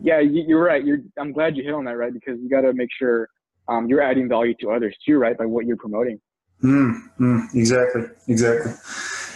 yeah 0.00 0.18
you- 0.20 0.44
you're 0.46 0.64
right. 0.64 0.84
You're 0.84 0.98
i'm 1.18 1.32
glad 1.32 1.56
you 1.56 1.62
hit 1.62 1.72
on 1.74 1.84
that 1.86 1.96
right? 1.96 2.12
Because 2.12 2.38
you 2.40 2.48
got 2.50 2.62
to 2.62 2.72
make 2.72 2.90
sure 2.98 3.28
um, 3.68 3.88
you're 3.88 4.02
adding 4.02 4.28
value 4.28 4.54
to 4.60 4.70
others 4.72 4.96
too 5.06 5.16
right? 5.18 5.36
By 5.38 5.46
what 5.46 5.64
you're 5.66 5.76
promoting. 5.76 6.20
Mm, 6.64 6.94
mm, 7.20 7.54
exactly. 7.54 8.02
Exactly. 8.28 8.72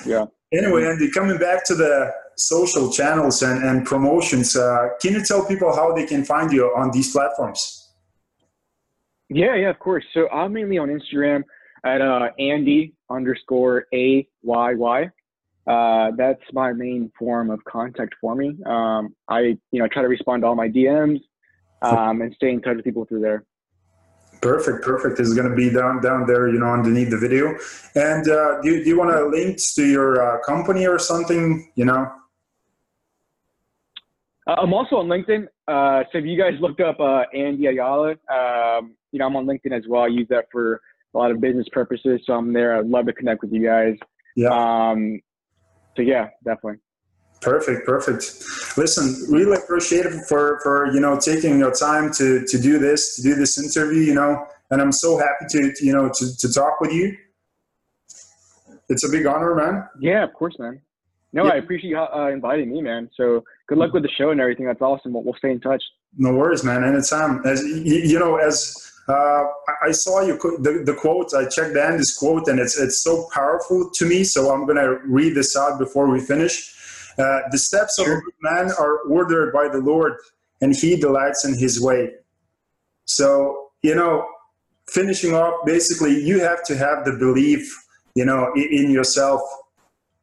Yeah. 0.05 0.27
Anyway, 0.53 0.85
Andy, 0.85 1.11
coming 1.11 1.39
back 1.39 1.65
to 1.67 1.75
the 1.75 2.13
social 2.37 2.93
channels 2.93 3.43
and, 3.43 3.65
and 3.65 3.85
promotions, 3.85 4.57
uh, 4.57 4.91
can 5.01 5.15
you 5.15 5.23
tell 5.25 5.45
people 5.45 5.75
how 5.75 5.93
they 5.93 6.07
can 6.07 6.25
find 6.25 6.53
you 6.53 6.67
on 6.77 6.91
these 6.93 7.13
platforms? 7.13 7.91
Yeah, 9.29 9.57
yeah, 9.57 9.71
of 9.71 9.79
course. 9.81 10.05
So 10.15 10.29
I'm 10.29 10.53
mainly 10.53 10.79
on 10.79 10.89
Instagram 10.89 11.43
at 11.85 12.01
uh, 12.01 12.29
Andy 12.39 12.95
underscore 13.11 13.87
A 13.93 14.27
Y 14.43 14.75
Y. 14.75 15.11
Uh, 15.67 16.13
that's 16.17 16.43
my 16.53 16.73
main 16.73 17.11
form 17.19 17.51
of 17.51 17.63
contact 17.65 18.15
for 18.21 18.37
me. 18.37 18.57
Um, 18.67 19.17
I, 19.29 19.59
you 19.73 19.81
know, 19.81 19.89
try 19.89 20.03
to 20.03 20.09
respond 20.09 20.43
to 20.43 20.47
all 20.47 20.55
my 20.55 20.69
DMs 20.69 21.21
um, 21.83 22.23
and 22.23 22.33
stay 22.35 22.51
in 22.51 22.63
touch 22.63 22.77
with 22.77 22.85
people 22.85 23.05
through 23.05 23.21
there. 23.21 23.45
Perfect, 24.47 24.85
perfect. 24.85 25.19
It's 25.19 25.35
going 25.35 25.51
to 25.51 25.57
be 25.57 25.71
down 25.71 26.01
down 26.01 26.25
there, 26.25 26.49
you 26.49 26.61
know, 26.61 26.73
underneath 26.73 27.11
the 27.11 27.19
video. 27.19 27.57
And 27.97 28.29
uh, 28.29 28.61
do, 28.61 28.71
you, 28.71 28.85
do 28.85 28.91
you 28.91 28.97
want 28.97 29.11
to 29.11 29.27
link 29.27 29.59
to 29.75 29.85
your 29.85 30.23
uh, 30.23 30.41
company 30.43 30.87
or 30.87 31.01
something? 31.01 31.73
You 31.75 31.87
know. 31.87 32.13
Uh, 34.47 34.55
I'm 34.57 34.73
also 34.73 34.97
on 34.99 35.09
LinkedIn. 35.09 35.49
Uh, 35.67 36.05
so 36.13 36.19
if 36.19 36.25
you 36.25 36.39
guys 36.39 36.53
looked 36.61 36.81
up 36.81 37.01
uh, 37.01 37.25
Andy 37.35 37.67
Ayala, 37.67 38.11
um, 38.33 38.95
you 39.11 39.19
know, 39.19 39.27
I'm 39.27 39.35
on 39.35 39.47
LinkedIn 39.47 39.73
as 39.77 39.83
well. 39.89 40.03
I 40.05 40.07
use 40.07 40.29
that 40.31 40.45
for 40.53 40.81
a 41.13 41.19
lot 41.19 41.33
of 41.33 41.41
business 41.41 41.67
purposes. 41.73 42.21
So 42.25 42.35
I'm 42.35 42.53
there. 42.53 42.77
I'd 42.77 42.87
love 42.87 43.07
to 43.07 43.13
connect 43.13 43.43
with 43.43 43.53
you 43.53 43.67
guys. 43.67 43.97
Yeah. 44.37 44.51
Um, 44.51 45.21
so 45.97 46.03
yeah, 46.03 46.29
definitely. 46.45 46.79
Perfect, 47.41 47.85
perfect. 47.85 48.45
Listen, 48.77 49.27
really 49.33 49.57
appreciate 49.57 50.07
it 50.07 50.13
for 50.29 50.61
for 50.63 50.93
you 50.93 51.01
know 51.01 51.19
taking 51.19 51.59
your 51.59 51.73
time 51.73 52.13
to 52.15 52.45
to 52.47 52.59
do 52.59 52.79
this 52.79 53.17
to 53.17 53.23
do 53.23 53.35
this 53.35 53.59
interview. 53.59 54.01
You 54.03 54.15
know, 54.15 54.47
and 54.71 54.81
I'm 54.83 54.93
so 54.93 55.17
happy 55.19 55.47
to 55.51 55.73
you 55.85 55.93
know 55.93 56.09
to 56.09 56.37
to 56.37 56.53
talk 56.53 56.81
with 56.81 56.93
you. 56.93 57.17
It's 58.89 59.05
a 59.05 59.09
big 59.09 59.27
honor, 59.27 59.55
man. 59.55 59.89
Yeah, 59.99 60.23
of 60.23 60.33
course, 60.35 60.59
man. 60.59 60.81
No, 61.33 61.45
Yeah. 61.45 61.53
I 61.55 61.57
appreciate 61.57 61.91
you 61.91 61.99
uh, 61.99 62.29
inviting 62.33 62.71
me, 62.71 62.81
man. 62.83 63.11
So 63.15 63.43
good 63.69 63.79
luck 63.79 63.93
with 63.93 64.05
the 64.05 64.09
show 64.17 64.31
and 64.31 64.41
everything. 64.41 64.67
That's 64.67 64.81
awesome. 64.81 65.13
We'll, 65.13 65.25
we'll 65.25 65.35
stay 65.35 65.51
in 65.51 65.61
touch. 65.61 65.83
No 66.17 66.33
worries, 66.35 66.63
man. 66.63 66.85
Anytime. 66.85 67.45
As 67.45 67.63
you, 67.65 68.19
know, 68.19 68.37
as 68.37 68.93
uh, 69.09 69.13
I- 69.13 69.89
I 69.89 69.91
saw 69.91 70.21
you 70.23 70.39
the, 70.39 70.83
the 70.85 70.95
quote, 70.95 71.35
I 71.35 71.45
checked 71.47 71.75
the 71.75 71.83
Andy's 71.85 72.15
quote, 72.15 72.47
and 72.49 72.59
it's 72.61 72.79
it's 72.79 73.03
so 73.03 73.29
powerful 73.35 73.91
to 73.91 74.07
me. 74.07 74.23
So 74.25 74.53
I'm 74.53 74.67
gonna 74.67 74.99
read 75.05 75.35
this 75.35 75.57
out 75.57 75.79
before 75.79 76.09
we 76.09 76.21
finish. 76.21 76.73
Uh, 77.19 77.41
the 77.51 77.59
steps 77.59 77.99
of 77.99 78.07
a 78.07 78.09
Sure. 78.09 78.21
good 78.21 78.35
man 78.43 78.71
are 78.79 78.99
ordered 79.01 79.53
by 79.53 79.69
the 79.69 79.79
Lord, 79.79 80.15
and 80.61 80.75
He 80.75 80.97
delights 80.97 81.45
in 81.45 81.57
His 81.59 81.81
way. 81.81 82.13
So 83.05 83.71
you 83.83 83.95
know, 83.95 84.27
finishing 84.89 85.35
off, 85.35 85.55
basically, 85.65 86.19
you 86.21 86.41
have 86.41 86.65
to 86.65 86.77
have 86.77 87.05
the 87.05 87.13
belief, 87.13 87.63
you 88.15 88.25
know, 88.25 88.53
in, 88.55 88.69
in 88.71 88.91
yourself. 88.91 89.41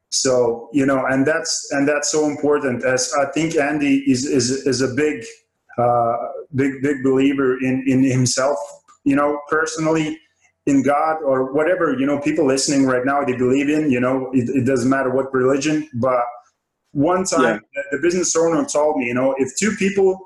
So 0.09 0.69
you 0.73 0.85
know, 0.85 1.05
and 1.05 1.25
that's 1.25 1.69
and 1.71 1.87
that's 1.87 2.11
so 2.11 2.25
important. 2.25 2.83
As 2.83 3.11
I 3.19 3.25
think 3.31 3.55
Andy 3.55 4.03
is 4.09 4.25
is 4.25 4.51
is 4.67 4.81
a 4.81 4.93
big 4.93 5.23
uh, 5.77 6.17
big 6.55 6.81
big 6.81 7.03
believer 7.03 7.57
in 7.59 7.83
in 7.87 8.03
himself 8.03 8.57
you 9.03 9.15
know 9.15 9.39
personally 9.49 10.19
in 10.65 10.81
god 10.83 11.17
or 11.23 11.51
whatever 11.53 11.97
you 11.99 12.05
know 12.05 12.19
people 12.19 12.45
listening 12.45 12.85
right 12.85 13.05
now 13.05 13.23
they 13.23 13.35
believe 13.35 13.69
in 13.69 13.89
you 13.89 13.99
know 13.99 14.29
it, 14.33 14.49
it 14.49 14.65
doesn't 14.65 14.89
matter 14.89 15.09
what 15.09 15.33
religion 15.33 15.89
but 15.95 16.23
one 16.93 17.23
time 17.25 17.59
the 17.91 17.97
business 17.99 18.35
owner 18.35 18.63
told 18.65 18.97
me 18.97 19.05
you 19.07 19.13
know 19.13 19.33
if 19.37 19.49
two 19.57 19.71
people 19.77 20.19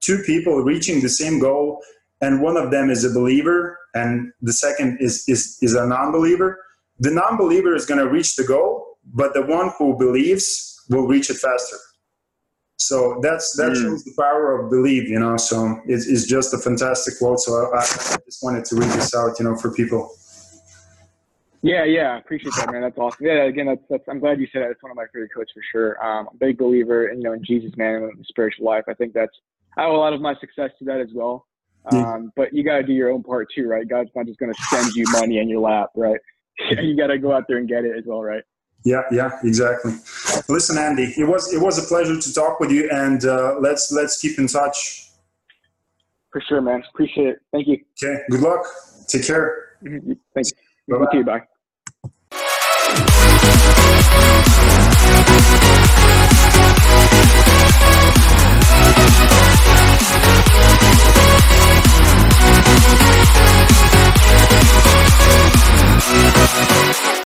two 0.00 0.18
people 0.24 0.62
reaching 0.62 1.00
the 1.02 1.08
same 1.08 1.38
goal 1.38 1.80
and 2.20 2.42
one 2.42 2.56
of 2.56 2.70
them 2.70 2.90
is 2.90 3.04
a 3.04 3.10
believer 3.10 3.78
and 3.94 4.32
the 4.42 4.52
second 4.52 4.98
is 5.00 5.24
is 5.28 5.58
is 5.62 5.74
a 5.74 5.86
non-believer 5.86 6.58
the 6.98 7.10
non-believer 7.10 7.74
is 7.74 7.84
going 7.86 7.98
to 8.00 8.08
reach 8.08 8.36
the 8.36 8.44
goal 8.44 8.98
but 9.12 9.34
the 9.34 9.42
one 9.42 9.70
who 9.78 9.96
believes 9.98 10.80
will 10.90 11.06
reach 11.06 11.28
it 11.30 11.36
faster 11.36 11.76
so 12.76 13.18
that's 13.22 13.54
that 13.56 13.72
Mm. 13.72 13.82
shows 13.82 14.04
the 14.04 14.12
power 14.18 14.58
of 14.58 14.68
belief, 14.70 15.08
you 15.08 15.18
know. 15.20 15.36
So 15.36 15.80
it's, 15.86 16.06
it's 16.08 16.26
just 16.26 16.52
a 16.52 16.58
fantastic 16.58 17.14
quote. 17.18 17.38
So 17.40 17.52
I, 17.72 17.78
I 17.78 18.16
just 18.26 18.42
wanted 18.42 18.64
to 18.66 18.74
read 18.76 18.90
this 18.90 19.14
out, 19.14 19.38
you 19.38 19.44
know, 19.46 19.56
for 19.56 19.70
people. 19.72 20.10
Yeah, 21.64 21.84
yeah, 21.84 22.10
I 22.10 22.18
appreciate 22.18 22.54
that, 22.56 22.70
man. 22.70 22.82
That's 22.82 22.98
awesome. 22.98 23.24
Yeah, 23.24 23.44
again, 23.44 23.64
that's, 23.64 23.80
that's 23.88 24.04
I'm 24.06 24.20
glad 24.20 24.38
you 24.38 24.46
said 24.52 24.60
that. 24.60 24.70
It's 24.70 24.82
one 24.82 24.90
of 24.90 24.96
my 24.96 25.06
favorite 25.14 25.30
quotes 25.32 25.50
for 25.50 25.62
sure. 25.72 26.04
Um, 26.04 26.28
I'm 26.28 26.34
a 26.34 26.38
big 26.38 26.58
believer, 26.58 27.08
in, 27.08 27.22
you 27.22 27.24
know, 27.24 27.32
in 27.32 27.42
Jesus, 27.42 27.72
man, 27.78 27.94
and 27.94 28.18
the 28.18 28.24
spiritual 28.24 28.66
life. 28.66 28.84
I 28.86 28.92
think 28.92 29.14
that's 29.14 29.32
I 29.78 29.84
owe 29.84 29.96
a 29.96 29.98
lot 29.98 30.12
of 30.12 30.20
my 30.20 30.34
success 30.40 30.72
to 30.78 30.84
that 30.84 31.00
as 31.00 31.08
well. 31.14 31.46
Um, 31.86 32.32
but 32.36 32.52
you 32.52 32.64
got 32.64 32.76
to 32.76 32.82
do 32.82 32.92
your 32.92 33.10
own 33.10 33.22
part 33.22 33.48
too, 33.54 33.66
right? 33.66 33.88
God's 33.88 34.10
not 34.14 34.26
just 34.26 34.38
going 34.38 34.52
to 34.52 34.62
send 34.64 34.94
you 34.94 35.04
money 35.12 35.38
in 35.38 35.48
your 35.48 35.60
lap, 35.60 35.88
right? 35.96 36.20
you 36.82 36.96
got 36.96 37.06
to 37.06 37.18
go 37.18 37.32
out 37.32 37.44
there 37.48 37.56
and 37.56 37.66
get 37.68 37.86
it 37.86 37.96
as 37.96 38.04
well, 38.06 38.22
right? 38.22 38.42
Yeah, 38.84 39.00
yeah, 39.10 39.30
exactly. 39.42 39.92
Listen, 40.50 40.76
Andy, 40.76 41.14
it 41.16 41.24
was 41.24 41.50
it 41.54 41.60
was 41.60 41.82
a 41.82 41.88
pleasure 41.88 42.20
to 42.20 42.34
talk 42.34 42.60
with 42.60 42.70
you, 42.70 42.90
and 42.90 43.24
uh, 43.24 43.56
let's 43.58 43.90
let's 43.90 44.20
keep 44.20 44.38
in 44.38 44.46
touch. 44.46 45.08
For 46.30 46.42
sure, 46.46 46.60
man. 46.60 46.82
Appreciate 46.92 47.28
it. 47.28 47.38
Thank 47.52 47.68
you. 47.68 47.78
Okay, 48.02 48.20
good 48.30 48.40
luck. 48.40 48.66
Take 49.08 49.26
care. 49.26 49.78
Thank 49.82 50.04
you. 50.04 50.16
Bye-bye. 50.88 51.06
You 51.12 51.20
too. 51.20 51.24
Bye. 51.24 51.40